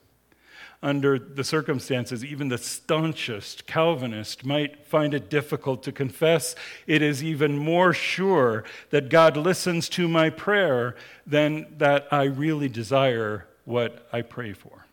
under 0.83 1.19
the 1.19 1.43
circumstances, 1.43 2.25
even 2.25 2.49
the 2.49 2.59
staunchest 2.59 3.67
Calvinist 3.67 4.45
might 4.45 4.87
find 4.87 5.13
it 5.13 5.29
difficult 5.29 5.83
to 5.83 5.93
confess, 5.93 6.55
it 6.87 7.03
is 7.03 7.23
even 7.23 7.59
more 7.59 7.93
sure 7.93 8.65
that 8.91 9.09
God 9.09 9.37
listens 9.37 9.89
to 9.91 10.07
my 10.07 10.31
prayer 10.31 10.95
than 11.27 11.67
that 11.79 12.07
I 12.13 12.25
really 12.25 12.69
desire 12.69 13.47
what 13.65 14.07
I 14.13 14.23
pray 14.23 14.53
for. 14.53 14.88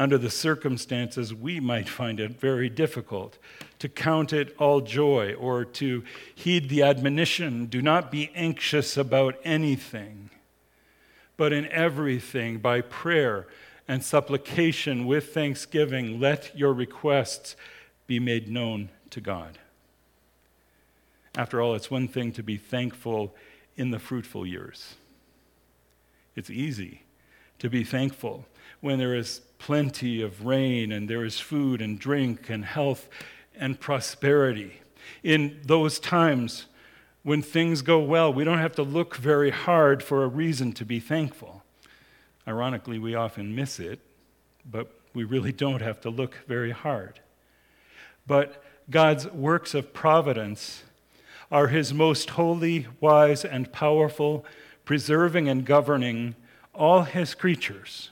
Under 0.00 0.16
the 0.16 0.30
circumstances, 0.30 1.34
we 1.34 1.60
might 1.60 1.86
find 1.86 2.20
it 2.20 2.40
very 2.40 2.70
difficult 2.70 3.36
to 3.80 3.86
count 3.86 4.32
it 4.32 4.56
all 4.58 4.80
joy 4.80 5.34
or 5.34 5.62
to 5.62 6.02
heed 6.34 6.70
the 6.70 6.82
admonition 6.82 7.66
do 7.66 7.82
not 7.82 8.10
be 8.10 8.30
anxious 8.34 8.96
about 8.96 9.38
anything, 9.44 10.30
but 11.36 11.52
in 11.52 11.66
everything, 11.66 12.60
by 12.60 12.80
prayer, 12.80 13.46
and 13.86 14.02
supplication 14.02 15.04
with 15.04 15.34
thanksgiving, 15.34 16.18
let 16.18 16.56
your 16.56 16.72
requests 16.72 17.54
be 18.06 18.18
made 18.18 18.48
known 18.48 18.88
to 19.10 19.20
God. 19.20 19.58
After 21.34 21.60
all, 21.60 21.74
it's 21.74 21.90
one 21.90 22.08
thing 22.08 22.32
to 22.32 22.42
be 22.42 22.56
thankful 22.56 23.34
in 23.76 23.90
the 23.90 23.98
fruitful 23.98 24.46
years. 24.46 24.94
It's 26.34 26.48
easy 26.48 27.02
to 27.60 27.70
be 27.70 27.84
thankful 27.84 28.44
when 28.80 28.98
there 28.98 29.14
is 29.14 29.40
plenty 29.58 30.22
of 30.22 30.44
rain 30.44 30.90
and 30.90 31.08
there 31.08 31.24
is 31.24 31.38
food 31.38 31.80
and 31.80 31.98
drink 31.98 32.50
and 32.50 32.64
health 32.64 33.08
and 33.54 33.78
prosperity. 33.78 34.80
In 35.22 35.60
those 35.64 35.98
times 35.98 36.66
when 37.22 37.42
things 37.42 37.82
go 37.82 37.98
well, 37.98 38.32
we 38.32 38.44
don't 38.44 38.58
have 38.58 38.74
to 38.76 38.82
look 38.82 39.16
very 39.16 39.50
hard 39.50 40.02
for 40.02 40.24
a 40.24 40.28
reason 40.28 40.72
to 40.72 40.84
be 40.84 40.98
thankful. 40.98 41.62
Ironically, 42.48 42.98
we 42.98 43.14
often 43.14 43.54
miss 43.54 43.78
it, 43.78 44.00
but 44.68 44.90
we 45.12 45.24
really 45.24 45.52
don't 45.52 45.82
have 45.82 46.00
to 46.00 46.10
look 46.10 46.38
very 46.48 46.70
hard. 46.70 47.20
But 48.26 48.64
God's 48.88 49.26
works 49.28 49.74
of 49.74 49.92
providence 49.92 50.84
are 51.52 51.68
his 51.68 51.92
most 51.92 52.30
holy, 52.30 52.86
wise, 53.00 53.44
and 53.44 53.70
powerful, 53.70 54.46
preserving 54.86 55.48
and 55.48 55.66
governing 55.66 56.36
all 56.80 57.02
his 57.02 57.34
creatures, 57.34 58.08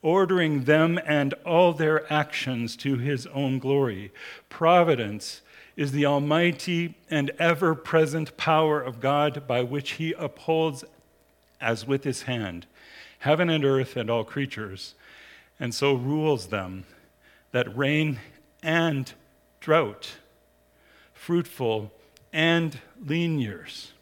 ordering 0.00 0.64
them 0.64 0.98
and 1.04 1.34
all 1.44 1.74
their 1.74 2.10
actions 2.10 2.74
to 2.74 2.96
his 2.96 3.26
own 3.28 3.58
glory. 3.58 4.10
Providence 4.48 5.42
is 5.76 5.92
the 5.92 6.06
almighty 6.06 6.94
and 7.10 7.30
ever 7.38 7.74
present 7.74 8.34
power 8.38 8.80
of 8.80 8.98
God 8.98 9.46
by 9.46 9.62
which 9.62 9.92
he 9.92 10.14
upholds, 10.14 10.84
as 11.60 11.86
with 11.86 12.02
his 12.02 12.22
hand, 12.22 12.66
heaven 13.18 13.50
and 13.50 13.62
earth 13.62 13.94
and 13.94 14.08
all 14.08 14.24
creatures, 14.24 14.94
and 15.60 15.74
so 15.74 15.92
rules 15.92 16.46
them 16.46 16.84
that 17.50 17.76
rain 17.76 18.18
and 18.62 19.12
drought, 19.60 20.12
fruitful 21.12 21.92
and 22.32 22.78
lean 23.04 23.38
years, 23.38 23.92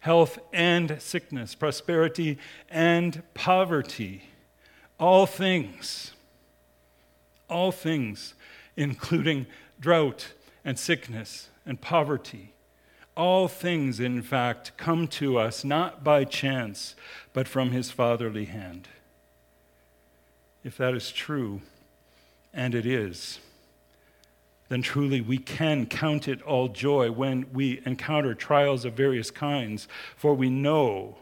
health 0.00 0.38
and 0.52 1.00
sickness, 1.00 1.54
prosperity 1.54 2.38
and 2.70 3.22
poverty, 3.34 4.24
all 4.98 5.26
things, 5.26 6.12
all 7.48 7.72
things, 7.72 8.34
including 8.76 9.46
drought 9.80 10.32
and 10.64 10.78
sickness 10.78 11.48
and 11.64 11.80
poverty. 11.80 12.52
All 13.16 13.48
things, 13.48 13.98
in 13.98 14.20
fact, 14.20 14.76
come 14.76 15.08
to 15.08 15.38
us 15.38 15.64
not 15.64 16.04
by 16.04 16.24
chance, 16.24 16.94
but 17.32 17.48
from 17.48 17.70
his 17.70 17.90
fatherly 17.90 18.44
hand. 18.44 18.88
If 20.62 20.76
that 20.76 20.94
is 20.94 21.10
true, 21.10 21.62
and 22.52 22.74
it 22.74 22.84
is, 22.84 23.38
then 24.68 24.82
truly 24.82 25.20
we 25.20 25.38
can 25.38 25.86
count 25.86 26.28
it 26.28 26.42
all 26.42 26.68
joy 26.68 27.10
when 27.10 27.46
we 27.52 27.80
encounter 27.86 28.34
trials 28.34 28.84
of 28.84 28.94
various 28.94 29.30
kinds, 29.30 29.88
for 30.16 30.34
we 30.34 30.50
know 30.50 31.16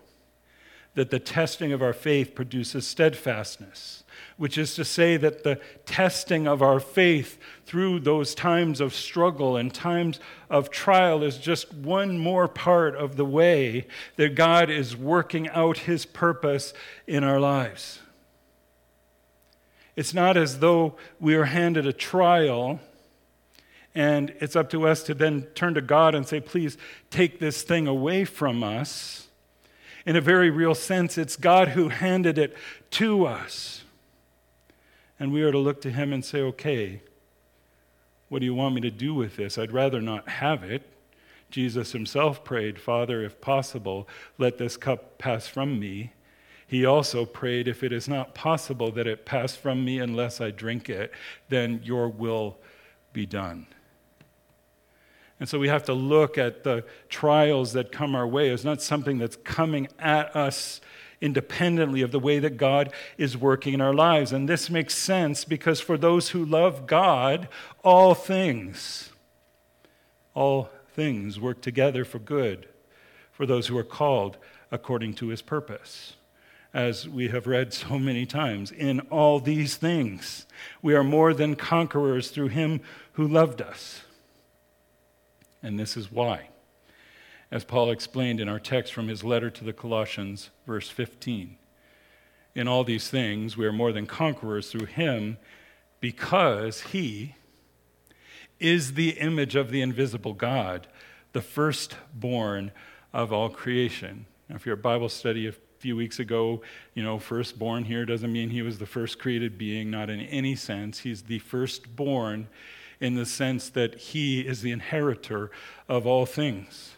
that 0.94 1.10
the 1.10 1.18
testing 1.18 1.72
of 1.72 1.82
our 1.82 1.92
faith 1.92 2.34
produces 2.34 2.86
steadfastness 2.86 4.04
which 4.36 4.58
is 4.58 4.74
to 4.74 4.84
say 4.84 5.16
that 5.16 5.44
the 5.44 5.60
testing 5.86 6.46
of 6.46 6.62
our 6.62 6.80
faith 6.80 7.38
through 7.66 8.00
those 8.00 8.34
times 8.34 8.80
of 8.80 8.94
struggle 8.94 9.56
and 9.56 9.72
times 9.72 10.18
of 10.50 10.70
trial 10.70 11.22
is 11.22 11.38
just 11.38 11.72
one 11.72 12.18
more 12.18 12.48
part 12.48 12.96
of 12.96 13.16
the 13.16 13.24
way 13.24 13.86
that 14.16 14.34
God 14.34 14.70
is 14.70 14.96
working 14.96 15.48
out 15.50 15.78
his 15.78 16.04
purpose 16.04 16.74
in 17.06 17.22
our 17.22 17.40
lives. 17.40 18.00
It's 19.96 20.14
not 20.14 20.36
as 20.36 20.58
though 20.58 20.96
we 21.20 21.36
are 21.36 21.44
handed 21.44 21.86
a 21.86 21.92
trial 21.92 22.80
and 23.94 24.34
it's 24.40 24.56
up 24.56 24.70
to 24.70 24.86
us 24.86 25.02
to 25.04 25.14
then 25.14 25.42
turn 25.54 25.74
to 25.74 25.80
God 25.80 26.14
and 26.14 26.26
say, 26.26 26.40
please 26.40 26.76
take 27.10 27.38
this 27.38 27.62
thing 27.62 27.86
away 27.86 28.24
from 28.24 28.64
us. 28.64 29.28
In 30.04 30.16
a 30.16 30.20
very 30.20 30.50
real 30.50 30.74
sense, 30.74 31.16
it's 31.16 31.36
God 31.36 31.68
who 31.68 31.88
handed 31.88 32.36
it 32.36 32.56
to 32.92 33.26
us. 33.26 33.84
And 35.18 35.32
we 35.32 35.42
are 35.42 35.52
to 35.52 35.58
look 35.58 35.80
to 35.82 35.90
him 35.90 36.12
and 36.12 36.24
say, 36.24 36.40
okay, 36.40 37.00
what 38.28 38.40
do 38.40 38.46
you 38.46 38.54
want 38.54 38.74
me 38.74 38.80
to 38.80 38.90
do 38.90 39.14
with 39.14 39.36
this? 39.36 39.56
I'd 39.58 39.72
rather 39.72 40.00
not 40.00 40.28
have 40.28 40.64
it. 40.64 40.82
Jesus 41.50 41.92
himself 41.92 42.42
prayed, 42.42 42.80
Father, 42.80 43.22
if 43.22 43.40
possible, 43.40 44.08
let 44.38 44.58
this 44.58 44.76
cup 44.76 45.18
pass 45.18 45.46
from 45.46 45.78
me. 45.78 46.12
He 46.66 46.84
also 46.84 47.24
prayed, 47.24 47.68
If 47.68 47.84
it 47.84 47.92
is 47.92 48.08
not 48.08 48.34
possible 48.34 48.90
that 48.92 49.06
it 49.06 49.24
pass 49.24 49.54
from 49.54 49.84
me 49.84 50.00
unless 50.00 50.40
I 50.40 50.50
drink 50.50 50.88
it, 50.88 51.12
then 51.48 51.80
your 51.84 52.08
will 52.08 52.56
be 53.12 53.26
done. 53.26 53.68
And 55.40 55.48
so 55.48 55.58
we 55.58 55.68
have 55.68 55.84
to 55.84 55.94
look 55.94 56.38
at 56.38 56.64
the 56.64 56.84
trials 57.08 57.72
that 57.72 57.90
come 57.90 58.14
our 58.14 58.26
way 58.26 58.50
as 58.50 58.64
not 58.64 58.80
something 58.80 59.18
that's 59.18 59.36
coming 59.36 59.88
at 59.98 60.34
us 60.34 60.80
independently 61.20 62.02
of 62.02 62.12
the 62.12 62.20
way 62.20 62.38
that 62.38 62.56
God 62.56 62.92
is 63.18 63.36
working 63.36 63.74
in 63.74 63.80
our 63.80 63.94
lives. 63.94 64.32
And 64.32 64.48
this 64.48 64.70
makes 64.70 64.94
sense 64.94 65.44
because 65.44 65.80
for 65.80 65.96
those 65.96 66.30
who 66.30 66.44
love 66.44 66.86
God, 66.86 67.48
all 67.82 68.14
things, 68.14 69.10
all 70.34 70.70
things 70.92 71.40
work 71.40 71.60
together 71.60 72.04
for 72.04 72.18
good 72.18 72.68
for 73.32 73.46
those 73.46 73.66
who 73.66 73.76
are 73.76 73.84
called 73.84 74.36
according 74.70 75.14
to 75.14 75.28
his 75.28 75.42
purpose. 75.42 76.14
As 76.72 77.08
we 77.08 77.28
have 77.28 77.46
read 77.46 77.72
so 77.72 77.98
many 77.98 78.26
times, 78.26 78.70
in 78.70 79.00
all 79.10 79.40
these 79.40 79.76
things, 79.76 80.46
we 80.82 80.94
are 80.94 81.04
more 81.04 81.32
than 81.32 81.54
conquerors 81.54 82.30
through 82.30 82.48
him 82.48 82.80
who 83.12 83.26
loved 83.26 83.62
us. 83.62 84.02
And 85.64 85.76
this 85.76 85.96
is 85.96 86.12
why 86.12 86.50
as 87.54 87.62
Paul 87.62 87.92
explained 87.92 88.40
in 88.40 88.48
our 88.48 88.58
text 88.58 88.92
from 88.92 89.06
his 89.06 89.22
letter 89.22 89.48
to 89.48 89.62
the 89.62 89.72
Colossians, 89.72 90.50
verse 90.66 90.88
15. 90.88 91.56
In 92.56 92.66
all 92.66 92.82
these 92.82 93.08
things, 93.08 93.56
we 93.56 93.64
are 93.64 93.72
more 93.72 93.92
than 93.92 94.06
conquerors 94.06 94.72
through 94.72 94.86
him 94.86 95.38
because 96.00 96.80
he 96.80 97.36
is 98.58 98.94
the 98.94 99.10
image 99.10 99.54
of 99.54 99.70
the 99.70 99.82
invisible 99.82 100.32
God, 100.32 100.88
the 101.32 101.40
firstborn 101.40 102.72
of 103.12 103.32
all 103.32 103.48
creation. 103.48 104.26
Now, 104.48 104.56
if 104.56 104.66
you're 104.66 104.74
a 104.74 104.78
Bible 104.78 105.08
study 105.08 105.46
a 105.46 105.54
few 105.78 105.94
weeks 105.94 106.18
ago, 106.18 106.60
you 106.94 107.04
know, 107.04 107.20
firstborn 107.20 107.84
here 107.84 108.04
doesn't 108.04 108.32
mean 108.32 108.50
he 108.50 108.62
was 108.62 108.78
the 108.78 108.86
first 108.86 109.20
created 109.20 109.58
being, 109.58 109.92
not 109.92 110.10
in 110.10 110.20
any 110.20 110.56
sense. 110.56 110.98
He's 111.00 111.22
the 111.22 111.38
firstborn 111.38 112.48
in 113.00 113.14
the 113.14 113.26
sense 113.26 113.68
that 113.70 113.94
he 113.96 114.40
is 114.40 114.62
the 114.62 114.70
inheritor 114.70 115.50
of 115.88 116.06
all 116.06 116.26
things. 116.26 116.94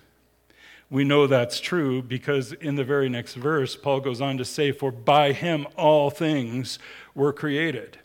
We 0.89 1.03
know 1.03 1.27
that's 1.27 1.59
true 1.59 2.01
because 2.01 2.53
in 2.53 2.77
the 2.77 2.85
very 2.85 3.09
next 3.09 3.35
verse, 3.35 3.75
Paul 3.75 4.01
goes 4.01 4.21
on 4.21 4.39
to 4.39 4.45
say, 4.45 4.71
For 4.71 4.93
by 4.93 5.33
him 5.33 5.67
all 5.77 6.11
things 6.11 6.79
were 7.15 7.33
created, 7.33 7.99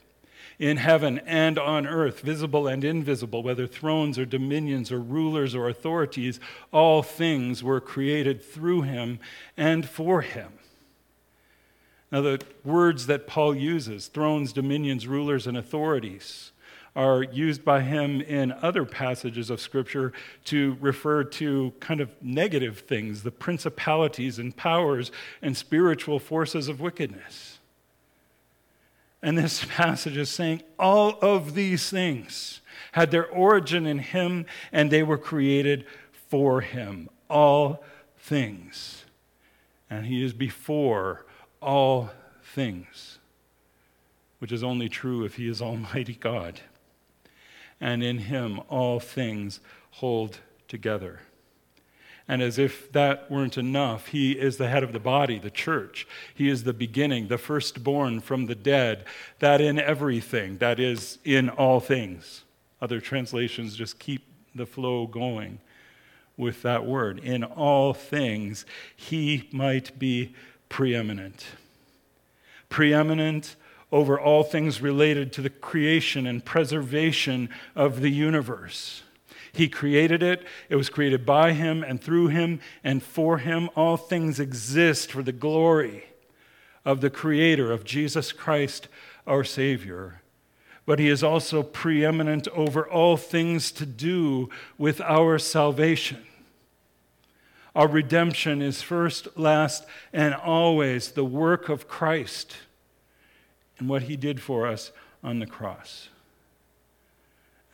in 0.57 0.77
heaven 0.77 1.19
and 1.25 1.59
on 1.59 1.85
earth, 1.85 2.21
visible 2.21 2.67
and 2.67 2.83
invisible, 2.83 3.43
whether 3.43 3.67
thrones 3.67 4.17
or 4.17 4.25
dominions 4.25 4.91
or 4.91 4.99
rulers 4.99 5.53
or 5.53 5.69
authorities, 5.69 6.39
all 6.71 7.03
things 7.03 7.63
were 7.63 7.79
created 7.79 8.43
through 8.43 8.83
him 8.83 9.19
and 9.55 9.87
for 9.87 10.21
him. 10.21 10.53
Now, 12.11 12.21
the 12.21 12.41
words 12.63 13.05
that 13.07 13.25
Paul 13.25 13.55
uses 13.55 14.07
thrones, 14.07 14.53
dominions, 14.53 15.07
rulers, 15.07 15.47
and 15.47 15.55
authorities 15.55 16.50
are 16.95 17.23
used 17.23 17.63
by 17.63 17.81
him 17.81 18.19
in 18.21 18.51
other 18.51 18.83
passages 18.83 19.49
of 19.49 19.61
Scripture 19.61 20.11
to 20.45 20.77
refer 20.81 21.23
to 21.23 21.73
kind 21.79 22.01
of 22.01 22.11
negative 22.21 22.79
things, 22.79 23.23
the 23.23 23.31
principalities 23.31 24.37
and 24.37 24.55
powers 24.57 25.11
and 25.41 25.55
spiritual 25.55 26.19
forces 26.19 26.67
of 26.67 26.81
wickedness. 26.81 27.59
And 29.21 29.37
this 29.37 29.63
passage 29.69 30.17
is 30.17 30.29
saying 30.29 30.63
all 30.77 31.17
of 31.21 31.53
these 31.53 31.89
things 31.89 32.59
had 32.93 33.11
their 33.11 33.27
origin 33.27 33.85
in 33.85 33.99
him 33.99 34.45
and 34.71 34.91
they 34.91 35.03
were 35.03 35.17
created 35.17 35.85
for 36.29 36.61
him. 36.61 37.09
All 37.29 37.83
things. 38.17 39.05
And 39.89 40.05
he 40.05 40.23
is 40.23 40.33
before 40.33 41.25
all 41.61 42.09
things. 42.43 43.19
which 44.39 44.51
is 44.51 44.63
only 44.63 44.89
true 44.89 45.23
if 45.23 45.35
he 45.35 45.47
is 45.47 45.61
Almighty 45.61 46.15
God. 46.15 46.59
And 47.81 48.03
in 48.03 48.19
him 48.19 48.61
all 48.69 49.01
things 49.01 49.59
hold 49.91 50.39
together. 50.67 51.19
And 52.27 52.41
as 52.41 52.57
if 52.57 52.89
that 52.93 53.29
weren't 53.29 53.57
enough, 53.57 54.07
he 54.07 54.31
is 54.31 54.55
the 54.55 54.69
head 54.69 54.83
of 54.83 54.93
the 54.93 54.99
body, 54.99 55.37
the 55.37 55.49
church. 55.49 56.07
He 56.33 56.47
is 56.47 56.63
the 56.63 56.71
beginning, 56.71 57.27
the 57.27 57.37
firstborn 57.37 58.21
from 58.21 58.45
the 58.45 58.55
dead, 58.55 59.03
that 59.39 59.59
in 59.59 59.77
everything, 59.77 60.57
that 60.59 60.79
is, 60.79 61.17
in 61.25 61.49
all 61.49 61.81
things. 61.81 62.43
Other 62.81 63.01
translations 63.01 63.75
just 63.75 63.99
keep 63.99 64.23
the 64.55 64.65
flow 64.65 65.07
going 65.07 65.59
with 66.37 66.61
that 66.61 66.85
word. 66.85 67.19
In 67.19 67.43
all 67.43 67.93
things, 67.93 68.65
he 68.95 69.49
might 69.51 69.99
be 69.99 70.33
preeminent. 70.69 71.45
Preeminent 72.69 73.55
over 73.91 74.19
all 74.19 74.43
things 74.43 74.81
related 74.81 75.33
to 75.33 75.41
the 75.41 75.49
creation 75.49 76.25
and 76.25 76.45
preservation 76.45 77.49
of 77.75 78.01
the 78.01 78.09
universe. 78.09 79.03
He 79.53 79.67
created 79.67 80.23
it, 80.23 80.45
it 80.69 80.77
was 80.77 80.89
created 80.89 81.25
by 81.25 81.51
Him 81.51 81.83
and 81.83 82.01
through 82.01 82.27
Him 82.27 82.61
and 82.83 83.03
for 83.03 83.39
Him. 83.39 83.69
All 83.75 83.97
things 83.97 84.39
exist 84.39 85.11
for 85.11 85.23
the 85.23 85.33
glory 85.33 86.05
of 86.85 87.01
the 87.01 87.09
Creator, 87.09 87.71
of 87.71 87.83
Jesus 87.83 88.31
Christ, 88.31 88.87
our 89.27 89.43
Savior. 89.43 90.21
But 90.85 90.99
He 90.99 91.09
is 91.09 91.21
also 91.21 91.63
preeminent 91.63 92.47
over 92.49 92.87
all 92.87 93.17
things 93.17 93.71
to 93.73 93.85
do 93.85 94.49
with 94.77 95.01
our 95.01 95.37
salvation. 95.37 96.25
Our 97.75 97.87
redemption 97.87 98.61
is 98.61 98.81
first, 98.81 99.37
last, 99.37 99.85
and 100.13 100.33
always 100.33 101.11
the 101.11 101.25
work 101.25 101.67
of 101.67 101.87
Christ 101.89 102.55
and 103.81 103.89
what 103.89 104.03
he 104.03 104.15
did 104.15 104.39
for 104.39 104.67
us 104.67 104.91
on 105.23 105.39
the 105.39 105.47
cross. 105.47 106.09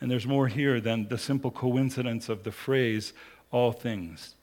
And 0.00 0.10
there's 0.10 0.26
more 0.26 0.48
here 0.48 0.80
than 0.80 1.08
the 1.08 1.18
simple 1.18 1.50
coincidence 1.50 2.30
of 2.30 2.44
the 2.44 2.50
phrase, 2.50 3.12
all 3.52 3.72
things. 3.72 4.34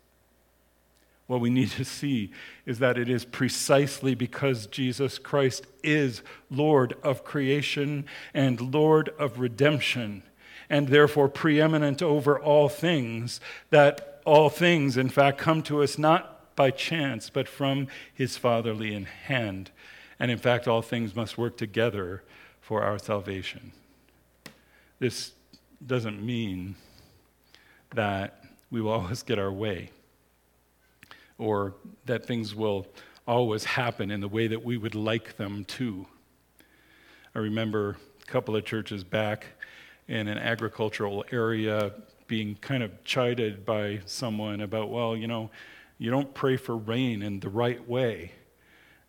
What 1.25 1.39
we 1.39 1.49
need 1.49 1.71
to 1.71 1.83
see 1.83 2.31
is 2.67 2.77
that 2.79 2.99
it 2.99 3.09
is 3.09 3.25
precisely 3.25 4.13
because 4.13 4.67
Jesus 4.67 5.17
Christ 5.17 5.65
is 5.81 6.21
Lord 6.51 6.93
of 7.01 7.23
creation 7.23 8.05
and 8.31 8.73
Lord 8.73 9.09
of 9.17 9.39
redemption, 9.39 10.21
and 10.69 10.89
therefore 10.89 11.29
preeminent 11.29 12.03
over 12.03 12.39
all 12.39 12.69
things, 12.69 13.41
that 13.71 14.21
all 14.23 14.51
things, 14.51 14.97
in 14.97 15.09
fact, 15.09 15.39
come 15.39 15.63
to 15.63 15.81
us 15.81 15.97
not 15.97 16.55
by 16.55 16.69
chance, 16.69 17.31
but 17.31 17.47
from 17.47 17.87
his 18.13 18.37
fatherly 18.37 19.03
hand 19.25 19.71
and 20.19 20.31
in 20.31 20.37
fact, 20.37 20.67
all 20.67 20.81
things 20.81 21.15
must 21.15 21.37
work 21.37 21.57
together 21.57 22.23
for 22.61 22.83
our 22.83 22.97
salvation. 22.97 23.71
This 24.99 25.33
doesn't 25.85 26.25
mean 26.25 26.75
that 27.93 28.43
we 28.71 28.81
will 28.81 28.91
always 28.99 29.23
get 29.23 29.39
our 29.39 29.51
way 29.51 29.91
or 31.37 31.73
that 32.05 32.25
things 32.25 32.55
will 32.55 32.87
always 33.27 33.63
happen 33.63 34.11
in 34.11 34.21
the 34.21 34.27
way 34.27 34.47
that 34.47 34.63
we 34.63 34.77
would 34.77 34.95
like 34.95 35.35
them 35.37 35.65
to. 35.65 36.05
I 37.33 37.39
remember 37.39 37.97
a 38.21 38.25
couple 38.25 38.55
of 38.55 38.63
churches 38.63 39.03
back 39.03 39.47
in 40.07 40.27
an 40.27 40.37
agricultural 40.37 41.25
area 41.31 41.91
being 42.27 42.55
kind 42.61 42.83
of 42.83 43.03
chided 43.03 43.65
by 43.65 44.01
someone 44.05 44.61
about, 44.61 44.89
well, 44.89 45.15
you 45.15 45.27
know, 45.27 45.49
you 45.97 46.11
don't 46.11 46.33
pray 46.33 46.57
for 46.57 46.77
rain 46.77 47.21
in 47.21 47.39
the 47.39 47.49
right 47.49 47.87
way. 47.87 48.31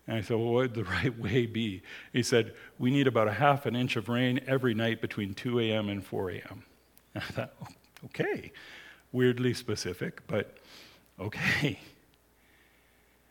And 0.07 0.17
I 0.17 0.21
said, 0.21 0.37
Well, 0.37 0.47
what 0.47 0.61
would 0.61 0.73
the 0.73 0.83
right 0.85 1.17
way 1.17 1.45
be? 1.45 1.83
He 2.13 2.23
said, 2.23 2.53
We 2.79 2.89
need 2.91 3.07
about 3.07 3.27
a 3.27 3.33
half 3.33 3.65
an 3.65 3.75
inch 3.75 3.95
of 3.95 4.09
rain 4.09 4.39
every 4.47 4.73
night 4.73 5.01
between 5.01 5.33
2 5.33 5.59
a.m. 5.59 5.89
and 5.89 6.03
4 6.05 6.31
a.m. 6.31 6.63
I 7.15 7.19
thought, 7.19 7.53
Okay, 8.05 8.51
weirdly 9.11 9.53
specific, 9.53 10.25
but 10.27 10.57
okay. 11.19 11.79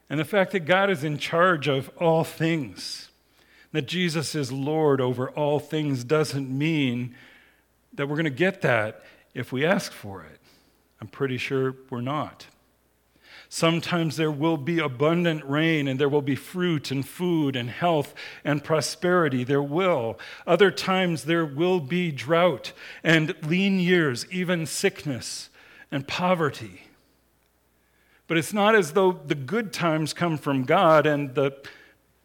And 0.08 0.20
the 0.20 0.24
fact 0.24 0.52
that 0.52 0.60
God 0.60 0.90
is 0.90 1.02
in 1.02 1.18
charge 1.18 1.68
of 1.68 1.90
all 1.98 2.24
things, 2.24 3.08
that 3.72 3.86
Jesus 3.86 4.34
is 4.34 4.52
Lord 4.52 5.00
over 5.00 5.30
all 5.30 5.58
things, 5.58 6.04
doesn't 6.04 6.48
mean 6.48 7.14
that 7.94 8.08
we're 8.08 8.16
going 8.16 8.24
to 8.24 8.30
get 8.30 8.62
that 8.62 9.04
if 9.34 9.52
we 9.52 9.64
ask 9.64 9.92
for 9.92 10.22
it. 10.22 10.40
I'm 11.00 11.08
pretty 11.08 11.38
sure 11.38 11.74
we're 11.90 12.00
not. 12.00 12.46
Sometimes 13.48 14.16
there 14.16 14.30
will 14.30 14.56
be 14.56 14.78
abundant 14.78 15.44
rain 15.44 15.86
and 15.86 16.00
there 16.00 16.08
will 16.08 16.22
be 16.22 16.34
fruit 16.34 16.90
and 16.90 17.06
food 17.06 17.54
and 17.54 17.70
health 17.70 18.14
and 18.44 18.64
prosperity. 18.64 19.44
There 19.44 19.62
will. 19.62 20.18
Other 20.46 20.70
times 20.70 21.24
there 21.24 21.46
will 21.46 21.80
be 21.80 22.10
drought 22.10 22.72
and 23.04 23.34
lean 23.42 23.78
years, 23.78 24.26
even 24.30 24.66
sickness 24.66 25.48
and 25.92 26.06
poverty. 26.08 26.82
But 28.26 28.38
it's 28.38 28.52
not 28.52 28.74
as 28.74 28.92
though 28.92 29.12
the 29.12 29.36
good 29.36 29.72
times 29.72 30.12
come 30.12 30.36
from 30.36 30.64
God 30.64 31.06
and 31.06 31.34
the 31.34 31.56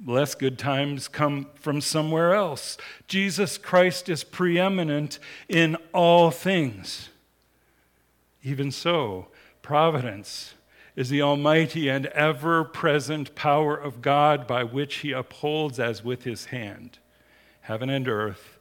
less 0.03 0.34
good 0.34 0.57
times 0.57 1.07
come 1.07 1.47
from 1.53 1.79
somewhere 1.79 2.34
else. 2.34 2.77
Jesus 3.07 3.60
Christ 3.60 4.10
is 4.10 4.23
preeminent 4.23 5.19
in 5.47 5.77
all 5.93 6.31
things. 6.31 7.10
Even 8.41 8.71
so, 8.71 9.27
providence 9.62 10.55
is 10.95 11.10
the 11.10 11.21
almighty 11.21 11.89
and 11.89 12.06
ever 12.08 12.63
present 12.63 13.36
power 13.36 13.75
of 13.75 14.01
God 14.01 14.45
by 14.45 14.63
which 14.63 14.97
he 14.97 15.12
upholds 15.12 15.80
as 15.80 16.04
with 16.04 16.23
his 16.23 16.45
hand 16.45 16.99
heaven 17.62 17.89
and 17.89 18.08
earth 18.08 18.58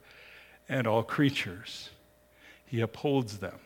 and 0.68 0.86
all 0.86 1.02
creatures. 1.02 1.90
He 2.64 2.80
upholds 2.80 3.38
them 3.38 3.58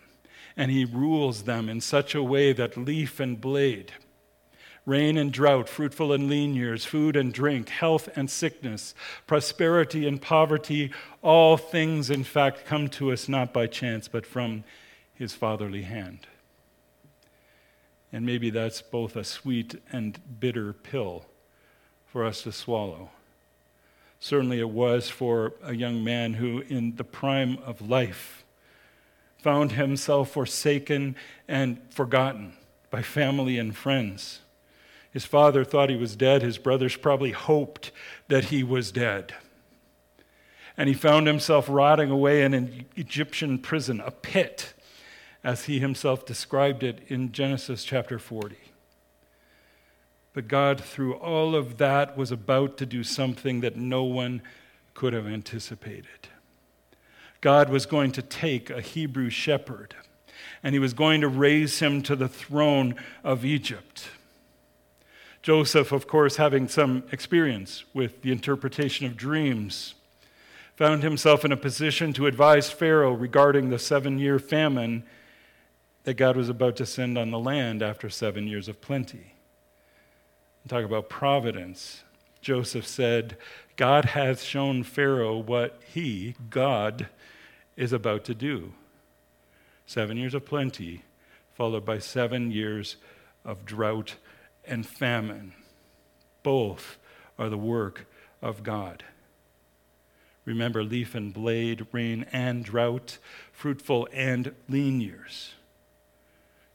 and 0.57 0.70
he 0.70 0.85
rules 0.85 1.42
them 1.42 1.68
in 1.68 1.81
such 1.81 2.14
a 2.14 2.22
way 2.22 2.53
that 2.53 2.77
leaf 2.77 3.18
and 3.18 3.40
blade, 3.40 3.92
rain 4.87 5.16
and 5.16 5.33
drought, 5.33 5.68
fruitful 5.68 6.12
and 6.12 6.29
lean 6.29 6.55
years, 6.55 6.85
food 6.85 7.16
and 7.16 7.33
drink, 7.33 7.68
health 7.68 8.09
and 8.16 8.31
sickness, 8.31 8.94
prosperity 9.27 10.07
and 10.07 10.22
poverty, 10.22 10.92
all 11.22 11.57
things, 11.57 12.11
in 12.11 12.22
fact, 12.22 12.64
come 12.64 12.88
to 12.88 13.12
us 13.12 13.29
not 13.29 13.53
by 13.53 13.66
chance, 13.66 14.07
but 14.09 14.24
from 14.24 14.62
his 15.12 15.35
fatherly 15.35 15.83
hand. 15.83 16.27
And 18.14 18.24
maybe 18.24 18.48
that's 18.48 18.81
both 18.81 19.16
a 19.16 19.24
sweet 19.24 19.74
and 19.90 20.20
bitter 20.38 20.72
pill 20.72 21.24
for 22.07 22.24
us 22.24 22.42
to 22.42 22.53
swallow. 22.53 23.11
Certainly, 24.20 24.61
it 24.61 24.70
was 24.70 25.11
for 25.11 25.55
a 25.64 25.74
young 25.74 26.05
man 26.05 26.35
who, 26.35 26.61
in 26.68 26.94
the 26.94 27.03
prime 27.03 27.59
of 27.66 27.90
life, 27.90 28.44
found 29.37 29.72
himself 29.72 30.31
forsaken 30.31 31.16
and 31.48 31.81
forgotten 31.90 32.53
by 32.88 33.03
family 33.03 33.59
and 33.59 33.77
friends. 33.77 34.38
His 35.11 35.24
father 35.24 35.64
thought 35.64 35.90
he 35.90 35.96
was 35.96 36.14
dead. 36.14 36.40
His 36.40 36.57
brothers 36.57 36.94
probably 36.94 37.33
hoped 37.33 37.90
that 38.29 38.44
he 38.44 38.62
was 38.62 38.92
dead. 38.92 39.35
And 40.77 40.88
he 40.88 40.94
found 40.94 41.27
himself 41.27 41.66
rotting 41.68 42.11
away 42.12 42.44
in 42.44 42.55
an 42.55 42.85
Egyptian 42.94 43.59
prison, 43.59 44.00
a 44.00 44.12
pit 44.12 44.72
as 45.44 45.66
he 45.66 45.78
himself 45.78 46.24
described 46.24 46.83
it 46.83 47.00
in 47.09 47.30
Genesis 47.30 47.85
chapter 47.85 48.18
40. 48.18 48.57
But 50.33 50.48
God, 50.48 50.80
through 50.80 51.14
all 51.14 51.54
of 51.54 51.76
that, 51.76 52.16
was 52.16 52.33
about 52.33 52.76
to 52.78 52.87
do 52.87 53.04
something 53.04 53.61
that 53.61 53.76
no 53.76 54.02
one 54.02 54.42
could 54.94 55.12
have 55.12 55.26
anticipated. 55.26 56.28
God 57.42 57.68
was 57.68 57.85
going 57.85 58.11
to 58.12 58.22
take 58.22 58.70
a 58.70 58.80
Hebrew 58.80 59.28
shepherd 59.28 59.94
and 60.62 60.74
he 60.74 60.78
was 60.78 60.94
going 60.94 61.20
to 61.20 61.28
raise 61.28 61.78
him 61.78 62.02
to 62.02 62.16
the 62.16 62.28
throne 62.28 62.94
of 63.22 63.44
Egypt. 63.44 64.09
Joseph, 65.42 65.92
of 65.92 66.07
course, 66.07 66.37
having 66.37 66.68
some 66.68 67.04
experience 67.12 67.85
with 67.92 68.22
the 68.22 68.33
interpretation 68.33 69.04
of 69.04 69.14
dreams, 69.14 69.94
found 70.74 71.02
himself 71.02 71.44
in 71.44 71.52
a 71.52 71.57
position 71.57 72.14
to 72.14 72.26
advise 72.26 72.70
Pharaoh 72.70 73.12
regarding 73.12 73.68
the 73.68 73.78
seven 73.78 74.18
year 74.18 74.38
famine 74.38 75.04
that 76.04 76.14
God 76.14 76.36
was 76.36 76.48
about 76.48 76.76
to 76.76 76.86
send 76.86 77.18
on 77.18 77.30
the 77.30 77.38
land 77.38 77.82
after 77.82 78.08
seven 78.08 78.46
years 78.46 78.68
of 78.68 78.80
plenty. 78.80 79.32
Talk 80.68 80.84
about 80.84 81.08
providence. 81.08 82.04
Joseph 82.40 82.86
said, 82.86 83.36
God 83.76 84.06
has 84.06 84.44
shown 84.44 84.82
Pharaoh 84.82 85.38
what 85.38 85.80
he, 85.92 86.36
God, 86.50 87.08
is 87.76 87.92
about 87.92 88.24
to 88.24 88.34
do. 88.34 88.72
Seven 89.86 90.16
years 90.16 90.34
of 90.34 90.46
plenty, 90.46 91.02
followed 91.54 91.84
by 91.84 91.98
seven 91.98 92.50
years 92.50 92.96
of 93.44 93.66
drought 93.66 94.16
and 94.66 94.86
famine. 94.86 95.52
Both 96.42 96.98
are 97.38 97.50
the 97.50 97.58
work 97.58 98.06
of 98.40 98.62
God. 98.62 99.04
Remember 100.44 100.82
leaf 100.82 101.14
and 101.14 101.32
blade, 101.32 101.86
rain 101.92 102.26
and 102.30 102.64
drought, 102.64 103.18
fruitful 103.52 104.08
and 104.12 104.54
lean 104.68 105.00
years 105.00 105.54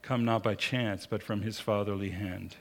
come 0.02 0.24
not 0.24 0.42
by 0.42 0.54
chance, 0.54 1.06
but 1.06 1.22
from 1.22 1.42
his 1.42 1.60
fatherly 1.60 2.10
hand. 2.10 2.56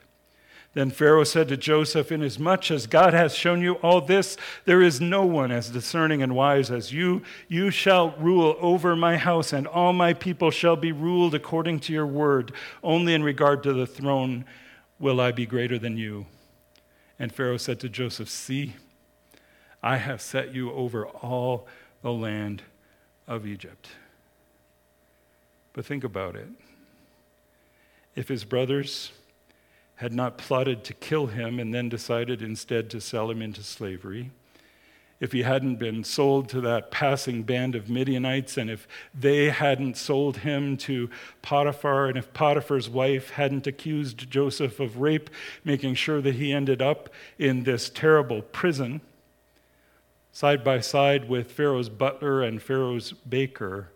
Then 0.74 0.92
Pharaoh 0.92 1.24
said 1.24 1.48
to 1.48 1.58
Joseph, 1.58 2.12
Inasmuch 2.12 2.70
as 2.70 2.86
God 2.86 3.14
has 3.14 3.34
shown 3.34 3.62
you 3.62 3.76
all 3.76 4.02
this, 4.02 4.38
there 4.66 4.84
is 4.84 5.02
no 5.02 5.26
one 5.26 5.52
as 5.52 5.70
discerning 5.70 6.22
and 6.22 6.36
wise 6.36 6.70
as 6.70 6.94
you. 6.94 7.24
You 7.48 7.72
shall 7.72 8.12
rule 8.12 8.56
over 8.60 8.96
my 8.96 9.18
house, 9.18 9.52
and 9.52 9.66
all 9.66 9.94
my 9.94 10.14
people 10.14 10.52
shall 10.52 10.76
be 10.76 10.92
ruled 10.92 11.34
according 11.34 11.80
to 11.82 11.94
your 11.94 12.06
word. 12.06 12.52
Only 12.84 13.16
in 13.16 13.24
regard 13.24 13.64
to 13.64 13.74
the 13.74 13.88
throne 13.88 14.46
will 15.00 15.20
I 15.20 15.32
be 15.32 15.48
greater 15.48 15.80
than 15.80 15.98
you. 15.98 16.28
And 17.18 17.34
Pharaoh 17.34 17.58
said 17.58 17.80
to 17.80 17.90
Joseph, 17.90 18.30
See, 18.30 18.76
I 19.82 19.98
have 19.98 20.22
set 20.22 20.54
you 20.54 20.72
over 20.72 21.08
all 21.08 21.68
the 22.04 22.14
land 22.14 22.62
of 23.28 23.48
Egypt. 23.48 23.90
But 25.74 25.86
think 25.86 26.04
about 26.04 26.36
it. 26.36 26.50
If 28.20 28.28
his 28.28 28.44
brothers, 28.44 29.14
had 29.96 30.12
not 30.12 30.38
plotted 30.38 30.84
to 30.84 30.94
kill 30.94 31.28
him 31.28 31.58
and 31.58 31.74
then 31.74 31.88
decided 31.88 32.42
instead 32.42 32.90
to 32.90 33.00
sell 33.00 33.32
him 33.32 33.42
into 33.42 33.64
slavery, 33.64 34.32
if 35.22 35.32
he 35.32 35.44
hadn't 35.44 35.78
been 35.78 36.04
sold 36.04 36.50
to 36.50 36.60
that 36.60 36.92
passing 36.92 37.44
band 37.44 37.76
of 37.76 37.90
Midianites, 37.90 38.58
and 38.58 38.70
if 38.70 38.90
they 39.18 39.52
hadn't 39.52 39.96
sold 39.96 40.40
him 40.40 40.76
to 40.80 41.10
Potiphar, 41.42 42.08
and 42.08 42.18
if 42.18 42.34
Potiphar's 42.34 42.90
wife 42.90 43.30
hadn't 43.30 43.68
accused 43.68 44.30
Joseph 44.30 44.82
of 44.82 45.00
rape, 45.00 45.30
making 45.64 45.96
sure 45.96 46.20
that 46.20 46.36
he 46.36 46.52
ended 46.52 46.82
up 46.82 47.10
in 47.38 47.64
this 47.64 47.90
terrible 47.90 48.42
prison, 48.42 49.00
side 50.34 50.62
by 50.62 50.82
side 50.82 51.30
with 51.30 51.54
Pharaoh's 51.54 51.88
butler 51.88 52.44
and 52.44 52.62
Pharaoh's 52.62 53.14
baker, 53.14 53.92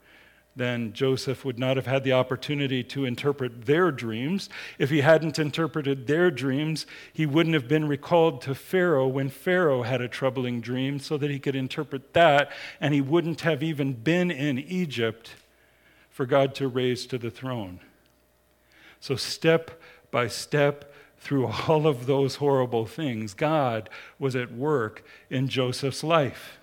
then 0.56 0.94
Joseph 0.94 1.44
would 1.44 1.58
not 1.58 1.78
have 1.78 1.88
had 1.88 2.04
the 2.04 2.13
opportunity 2.13 2.84
to 2.84 3.06
interpret 3.06 3.66
their 3.66 3.92
dreams. 3.92 4.50
If 4.78 4.92
he 4.92 5.02
hadn't 5.02 5.39
interpreted 5.39 6.06
their 6.06 6.30
dreams, 6.30 6.86
he 7.12 7.26
wouldn't 7.26 7.56
have 7.56 7.68
been 7.68 7.88
recalled 7.88 8.42
to 8.44 8.54
Pharaoh 8.54 9.08
when 9.08 9.30
Pharaoh 9.30 9.82
had 9.82 10.02
a 10.02 10.08
troubling 10.08 10.62
dream 10.62 11.00
so 11.00 11.18
that 11.18 11.32
he 11.32 11.39
could 11.39 11.56
interpret 11.56 12.13
that, 12.13 12.52
and 12.80 12.94
he 12.94 13.02
wouldn't 13.02 13.42
have 13.42 13.63
even 13.63 13.94
been 13.94 14.30
in 14.30 14.60
Egypt 14.60 15.32
for 16.10 16.28
God 16.28 16.54
to 16.56 16.68
raise 16.68 17.08
to 17.08 17.18
the 17.18 17.32
throne. 17.32 17.80
So, 19.00 19.16
step 19.16 19.82
by 20.12 20.28
step, 20.28 20.94
through 21.24 21.48
all 21.68 21.88
of 21.88 22.06
those 22.06 22.36
horrible 22.36 22.86
things, 22.86 23.34
God 23.34 23.89
was 24.20 24.36
at 24.36 24.52
work 24.52 25.06
in 25.30 25.48
Joseph's 25.48 26.04
life. 26.04 26.60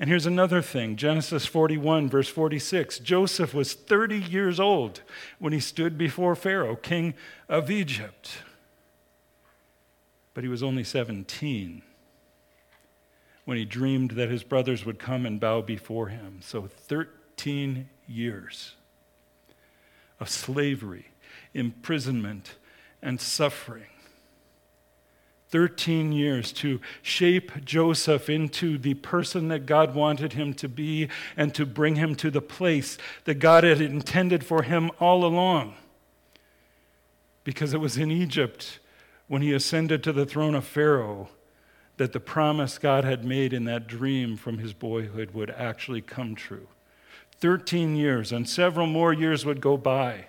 And 0.00 0.08
here's 0.08 0.26
another 0.26 0.62
thing 0.62 0.96
Genesis 0.96 1.46
41, 1.46 2.08
verse 2.08 2.28
46. 2.28 3.00
Joseph 3.00 3.52
was 3.52 3.74
30 3.74 4.16
years 4.18 4.60
old 4.60 5.02
when 5.38 5.52
he 5.52 5.60
stood 5.60 5.98
before 5.98 6.36
Pharaoh, 6.36 6.76
king 6.76 7.14
of 7.48 7.70
Egypt. 7.70 8.42
But 10.34 10.44
he 10.44 10.48
was 10.48 10.62
only 10.62 10.84
17 10.84 11.82
when 13.44 13.56
he 13.56 13.64
dreamed 13.64 14.12
that 14.12 14.30
his 14.30 14.44
brothers 14.44 14.84
would 14.84 14.98
come 14.98 15.26
and 15.26 15.40
bow 15.40 15.62
before 15.62 16.08
him. 16.08 16.38
So 16.42 16.68
13 16.68 17.88
years 18.06 18.74
of 20.20 20.28
slavery, 20.28 21.06
imprisonment, 21.54 22.56
and 23.02 23.20
suffering. 23.20 23.86
13 25.50 26.12
years 26.12 26.52
to 26.52 26.80
shape 27.00 27.64
Joseph 27.64 28.28
into 28.28 28.76
the 28.76 28.94
person 28.94 29.48
that 29.48 29.66
God 29.66 29.94
wanted 29.94 30.34
him 30.34 30.52
to 30.54 30.68
be 30.68 31.08
and 31.36 31.54
to 31.54 31.64
bring 31.64 31.96
him 31.96 32.14
to 32.16 32.30
the 32.30 32.42
place 32.42 32.98
that 33.24 33.36
God 33.36 33.64
had 33.64 33.80
intended 33.80 34.44
for 34.44 34.62
him 34.62 34.90
all 35.00 35.24
along. 35.24 35.74
Because 37.44 37.72
it 37.72 37.80
was 37.80 37.96
in 37.96 38.10
Egypt 38.10 38.78
when 39.26 39.40
he 39.40 39.54
ascended 39.54 40.02
to 40.02 40.12
the 40.12 40.26
throne 40.26 40.54
of 40.54 40.64
Pharaoh 40.64 41.30
that 41.96 42.12
the 42.12 42.20
promise 42.20 42.78
God 42.78 43.04
had 43.04 43.24
made 43.24 43.52
in 43.52 43.64
that 43.64 43.86
dream 43.86 44.36
from 44.36 44.58
his 44.58 44.72
boyhood 44.72 45.32
would 45.32 45.50
actually 45.50 46.00
come 46.00 46.34
true. 46.34 46.68
13 47.40 47.96
years, 47.96 48.32
and 48.32 48.48
several 48.48 48.86
more 48.86 49.12
years 49.12 49.44
would 49.44 49.60
go 49.60 49.76
by 49.76 50.26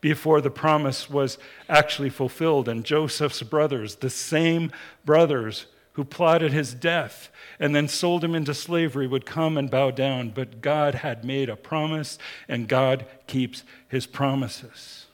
before 0.00 0.40
the 0.40 0.50
promise 0.50 1.10
was 1.10 1.38
actually 1.68 2.10
fulfilled. 2.10 2.68
And 2.68 2.84
Joseph's 2.84 3.42
brothers, 3.42 3.96
the 3.96 4.10
same 4.10 4.72
brothers 5.04 5.66
who 5.94 6.04
plotted 6.04 6.52
his 6.52 6.72
death 6.72 7.30
and 7.58 7.74
then 7.74 7.88
sold 7.88 8.24
him 8.24 8.34
into 8.34 8.54
slavery, 8.54 9.06
would 9.06 9.26
come 9.26 9.58
and 9.58 9.70
bow 9.70 9.90
down. 9.90 10.30
But 10.30 10.60
God 10.60 10.96
had 10.96 11.24
made 11.24 11.48
a 11.48 11.56
promise, 11.56 12.18
and 12.48 12.68
God 12.68 13.04
keeps 13.26 13.64
his 13.88 14.06
promises. 14.06 15.06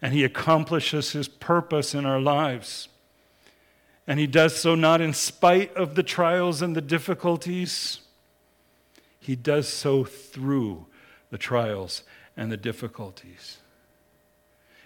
And 0.00 0.12
he 0.12 0.24
accomplishes 0.24 1.12
his 1.12 1.28
purpose 1.28 1.94
in 1.94 2.06
our 2.06 2.20
lives. 2.20 2.88
And 4.06 4.18
he 4.18 4.26
does 4.26 4.56
so 4.56 4.74
not 4.74 5.00
in 5.00 5.14
spite 5.14 5.74
of 5.74 5.94
the 5.94 6.02
trials 6.02 6.60
and 6.60 6.76
the 6.76 6.80
difficulties, 6.80 8.00
he 9.20 9.36
does 9.36 9.68
so 9.68 10.04
through 10.04 10.86
the 11.30 11.38
trials 11.38 12.02
and 12.36 12.50
the 12.50 12.56
difficulties. 12.56 13.61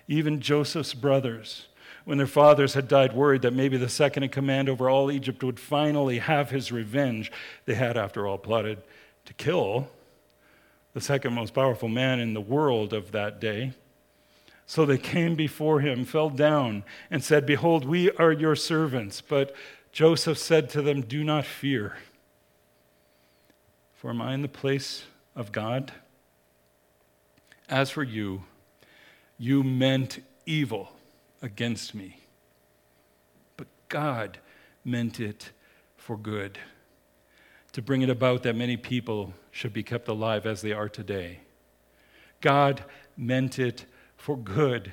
Even 0.09 0.41
Joseph's 0.41 0.95
brothers, 0.95 1.67
when 2.05 2.19
their 2.19 2.27
fathers 2.27 2.75
had 2.75 2.87
died, 2.87 3.13
worried 3.13 3.43
that 3.43 3.53
maybe 3.53 3.77
the 3.77 3.89
second 3.89 4.23
in 4.23 4.29
command 4.29 4.69
over 4.69 4.89
all 4.89 5.11
Egypt 5.11 5.43
would 5.43 5.59
finally 5.59 6.19
have 6.19 6.51
his 6.51 6.71
revenge. 6.71 7.33
They 7.65 7.75
had, 7.75 7.97
after 7.97 8.27
all, 8.27 8.39
plotted 8.39 8.79
to 9.25 9.35
kill 9.35 9.89
the 10.95 11.01
second 11.01 11.35
most 11.35 11.53
powerful 11.53 11.89
man 11.89 12.21
in 12.21 12.33
the 12.33 12.41
world 12.41 12.93
of 12.95 13.13
that 13.13 13.41
day. 13.41 13.73
So 14.67 14.87
they 14.87 14.99
came 14.99 15.35
before 15.35 15.81
him, 15.81 16.05
fell 16.05 16.31
down, 16.31 16.85
and 17.11 17.23
said, 17.23 17.45
Behold, 17.45 17.85
we 17.85 18.11
are 18.13 18.33
your 18.33 18.57
servants. 18.57 19.21
But 19.21 19.55
Joseph 19.93 20.39
said 20.39 20.71
to 20.71 20.83
them, 20.83 21.03
Do 21.03 21.23
not 21.23 21.45
fear, 21.45 21.99
for 23.95 24.11
am 24.11 24.23
I 24.23 24.35
in 24.35 24.43
the 24.43 24.49
place 24.49 25.05
of 25.35 25.53
God? 25.53 25.93
As 27.69 27.91
for 27.91 28.03
you, 28.03 28.45
you 29.39 29.63
meant 29.63 30.21
evil 30.47 30.91
against 31.43 31.95
me. 31.95 32.21
But 33.57 33.67
God 33.89 34.39
meant 34.85 35.21
it 35.21 35.53
for 35.97 36.17
good, 36.17 36.59
to 37.73 37.83
bring 37.83 38.03
it 38.03 38.11
about 38.11 38.43
that 38.45 38.57
many 38.57 38.77
people 38.77 39.35
should 39.51 39.73
be 39.73 39.83
kept 39.83 40.09
alive 40.09 40.47
as 40.47 40.63
they 40.63 40.73
are 40.73 40.89
today. 40.89 41.41
God 42.41 42.85
meant 43.17 43.59
it 43.59 43.87
for 44.17 44.37
good, 44.37 44.93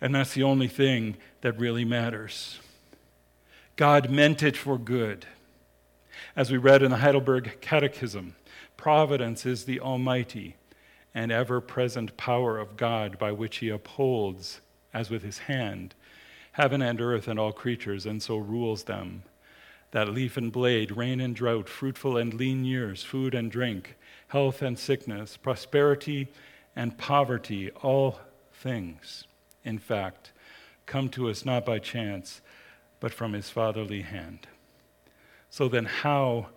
and 0.00 0.14
that's 0.14 0.34
the 0.34 0.42
only 0.42 0.68
thing 0.68 1.16
that 1.40 1.58
really 1.58 1.84
matters. 1.84 2.60
God 3.76 4.10
meant 4.10 4.42
it 4.42 4.56
for 4.56 4.78
good. 4.78 5.26
As 6.36 6.50
we 6.50 6.58
read 6.58 6.82
in 6.82 6.90
the 6.90 6.98
Heidelberg 6.98 7.58
Catechism, 7.60 8.36
providence 8.76 9.44
is 9.44 9.64
the 9.64 9.80
Almighty 9.80 10.56
and 11.14 11.30
ever 11.30 11.60
present 11.60 12.16
power 12.16 12.58
of 12.58 12.76
God 12.76 13.18
by 13.18 13.30
which 13.32 13.58
he 13.58 13.68
upholds, 13.68 14.60
as 14.92 15.10
with 15.10 15.22
his 15.22 15.38
hand, 15.38 15.94
heaven 16.52 16.82
and 16.82 17.00
earth 17.00 17.28
and 17.28 17.38
all 17.38 17.52
creatures, 17.52 18.04
and 18.06 18.22
so 18.22 18.36
rules 18.36 18.84
them. 18.84 19.22
That 19.92 20.08
leaf 20.08 20.36
and 20.36 20.50
blade, 20.50 20.96
rain 20.96 21.20
and 21.20 21.36
drought, 21.36 21.68
fruitful 21.68 22.16
and 22.16 22.34
lean 22.34 22.64
years, 22.64 23.04
food 23.04 23.34
and 23.34 23.50
drink, 23.50 23.96
health 24.28 24.60
and 24.60 24.76
sickness, 24.76 25.36
prosperity 25.36 26.28
and 26.74 26.98
poverty, 26.98 27.70
all 27.70 28.18
things, 28.52 29.24
in 29.64 29.78
fact, 29.78 30.32
come 30.86 31.08
to 31.10 31.30
us 31.30 31.44
not 31.44 31.64
by 31.64 31.78
chance, 31.78 32.40
but 32.98 33.12
from 33.12 33.32
his 33.32 33.50
fatherly 33.50 34.02
hand. 34.02 34.48
So 35.50 35.68
then, 35.68 35.84
how 35.84 36.48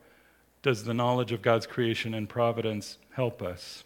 does 0.64 0.84
the 0.84 0.94
knowledge 0.94 1.32
of 1.32 1.44
God's 1.44 1.68
creation 1.68 2.16
and 2.16 2.28
providence 2.28 2.98
help 3.12 3.44
us? 3.44 3.84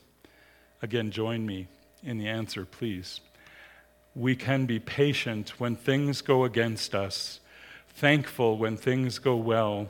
Again, 0.82 1.12
join 1.12 1.46
me 1.46 1.67
in 2.04 2.17
the 2.17 2.28
answer, 2.28 2.65
please. 2.65 3.22
We 4.15 4.36
can 4.36 4.65
be 4.65 4.80
patient 4.80 5.60
when 5.60 5.76
things 5.76 6.22
go 6.22 6.44
against 6.44 6.96
us, 6.96 7.39
thankful 7.89 8.58
when 8.58 8.78
things 8.78 9.20
go 9.20 9.36
well, 9.36 9.89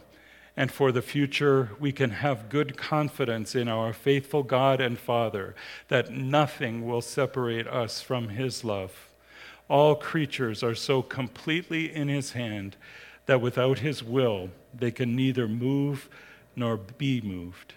and 0.58 0.70
for 0.70 0.92
the 0.92 1.02
future, 1.02 1.72
we 1.80 1.92
can 1.92 2.10
have 2.10 2.50
good 2.50 2.76
confidence 2.76 3.56
in 3.56 3.68
our 3.70 3.94
faithful 3.94 4.44
God 4.44 4.82
and 4.82 5.00
Father 5.00 5.56
that 5.88 6.12
nothing 6.12 6.86
will 6.86 7.02
separate 7.02 7.68
us 7.68 8.02
from 8.02 8.30
His 8.30 8.64
love. 8.64 9.08
All 9.70 9.96
creatures 9.96 10.62
are 10.62 10.76
so 10.76 11.02
completely 11.02 11.94
in 11.94 12.10
His 12.10 12.34
hand 12.34 12.76
that 13.28 13.40
without 13.40 13.80
His 13.80 14.04
will, 14.04 14.50
they 14.74 14.92
can 14.92 15.16
neither 15.16 15.48
move 15.48 16.10
nor 16.56 16.76
be 16.76 17.22
moved. 17.22 17.76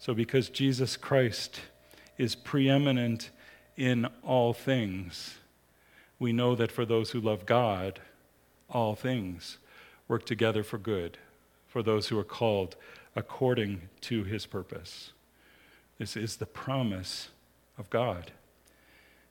So, 0.00 0.12
because 0.12 0.48
Jesus 0.48 0.96
Christ 0.96 1.60
is 2.20 2.34
preeminent 2.34 3.30
in 3.78 4.06
all 4.22 4.52
things. 4.52 5.36
We 6.18 6.34
know 6.34 6.54
that 6.54 6.70
for 6.70 6.84
those 6.84 7.12
who 7.12 7.20
love 7.20 7.46
God, 7.46 7.98
all 8.68 8.94
things 8.94 9.56
work 10.06 10.26
together 10.26 10.62
for 10.62 10.76
good, 10.76 11.16
for 11.66 11.82
those 11.82 12.08
who 12.08 12.18
are 12.18 12.24
called 12.24 12.76
according 13.16 13.88
to 14.02 14.24
his 14.24 14.44
purpose. 14.44 15.12
This 15.96 16.14
is 16.14 16.36
the 16.36 16.44
promise 16.44 17.30
of 17.78 17.88
God, 17.88 18.32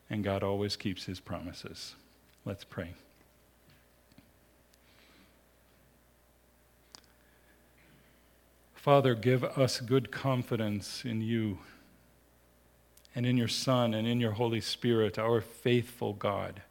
and 0.09 0.23
God 0.23 0.41
always 0.41 0.75
keeps 0.75 1.05
his 1.05 1.19
promises. 1.19 1.93
Let's 2.43 2.63
pray. 2.63 2.93
Father, 8.73 9.13
give 9.13 9.43
us 9.43 9.79
good 9.79 10.09
confidence 10.09 11.05
in 11.05 11.21
you 11.21 11.59
and 13.15 13.25
in 13.25 13.37
your 13.37 13.47
Son 13.47 13.93
and 13.93 14.07
in 14.07 14.19
your 14.19 14.31
Holy 14.31 14.61
Spirit, 14.61 15.17
our 15.17 15.41
faithful 15.41 16.13
God, 16.13 16.61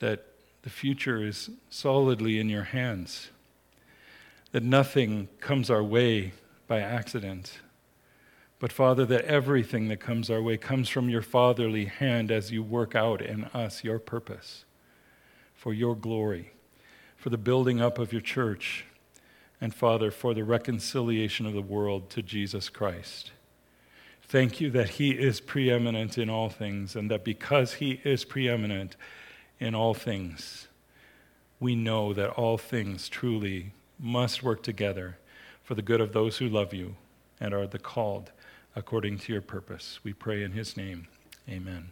that 0.00 0.26
the 0.62 0.70
future 0.70 1.24
is 1.24 1.50
solidly 1.70 2.38
in 2.38 2.48
your 2.48 2.64
hands, 2.64 3.30
that 4.52 4.62
nothing 4.62 5.28
comes 5.40 5.70
our 5.70 5.82
way 5.82 6.32
by 6.66 6.80
accident. 6.80 7.60
But, 8.60 8.72
Father, 8.72 9.06
that 9.06 9.24
everything 9.24 9.88
that 9.88 10.00
comes 10.00 10.30
our 10.30 10.42
way 10.42 10.56
comes 10.56 10.88
from 10.88 11.08
your 11.08 11.22
fatherly 11.22 11.84
hand 11.84 12.30
as 12.30 12.50
you 12.50 12.62
work 12.62 12.96
out 12.96 13.22
in 13.22 13.44
us 13.46 13.84
your 13.84 13.98
purpose 14.00 14.64
for 15.54 15.72
your 15.72 15.96
glory, 15.96 16.52
for 17.16 17.30
the 17.30 17.38
building 17.38 17.80
up 17.80 17.98
of 17.98 18.12
your 18.12 18.22
church, 18.22 18.84
and, 19.60 19.74
Father, 19.74 20.10
for 20.10 20.34
the 20.34 20.44
reconciliation 20.44 21.46
of 21.46 21.52
the 21.52 21.62
world 21.62 22.10
to 22.10 22.22
Jesus 22.22 22.68
Christ. 22.68 23.32
Thank 24.28 24.60
you 24.60 24.70
that 24.72 24.90
He 24.90 25.12
is 25.12 25.40
preeminent 25.40 26.18
in 26.18 26.28
all 26.28 26.50
things, 26.50 26.94
and 26.94 27.10
that 27.10 27.24
because 27.24 27.74
He 27.74 28.00
is 28.04 28.26
preeminent 28.26 28.94
in 29.58 29.74
all 29.74 29.94
things, 29.94 30.68
we 31.58 31.74
know 31.74 32.12
that 32.12 32.30
all 32.30 32.58
things 32.58 33.08
truly 33.08 33.72
must 33.98 34.42
work 34.42 34.62
together 34.62 35.18
for 35.64 35.74
the 35.74 35.82
good 35.82 36.02
of 36.02 36.12
those 36.12 36.36
who 36.36 36.48
love 36.48 36.74
you 36.74 36.96
and 37.40 37.54
are 37.54 37.66
the 37.66 37.78
called 37.78 38.30
according 38.76 39.18
to 39.18 39.32
your 39.32 39.42
purpose. 39.42 39.98
We 40.04 40.12
pray 40.12 40.42
in 40.42 40.52
His 40.52 40.76
name. 40.76 41.08
Amen. 41.48 41.88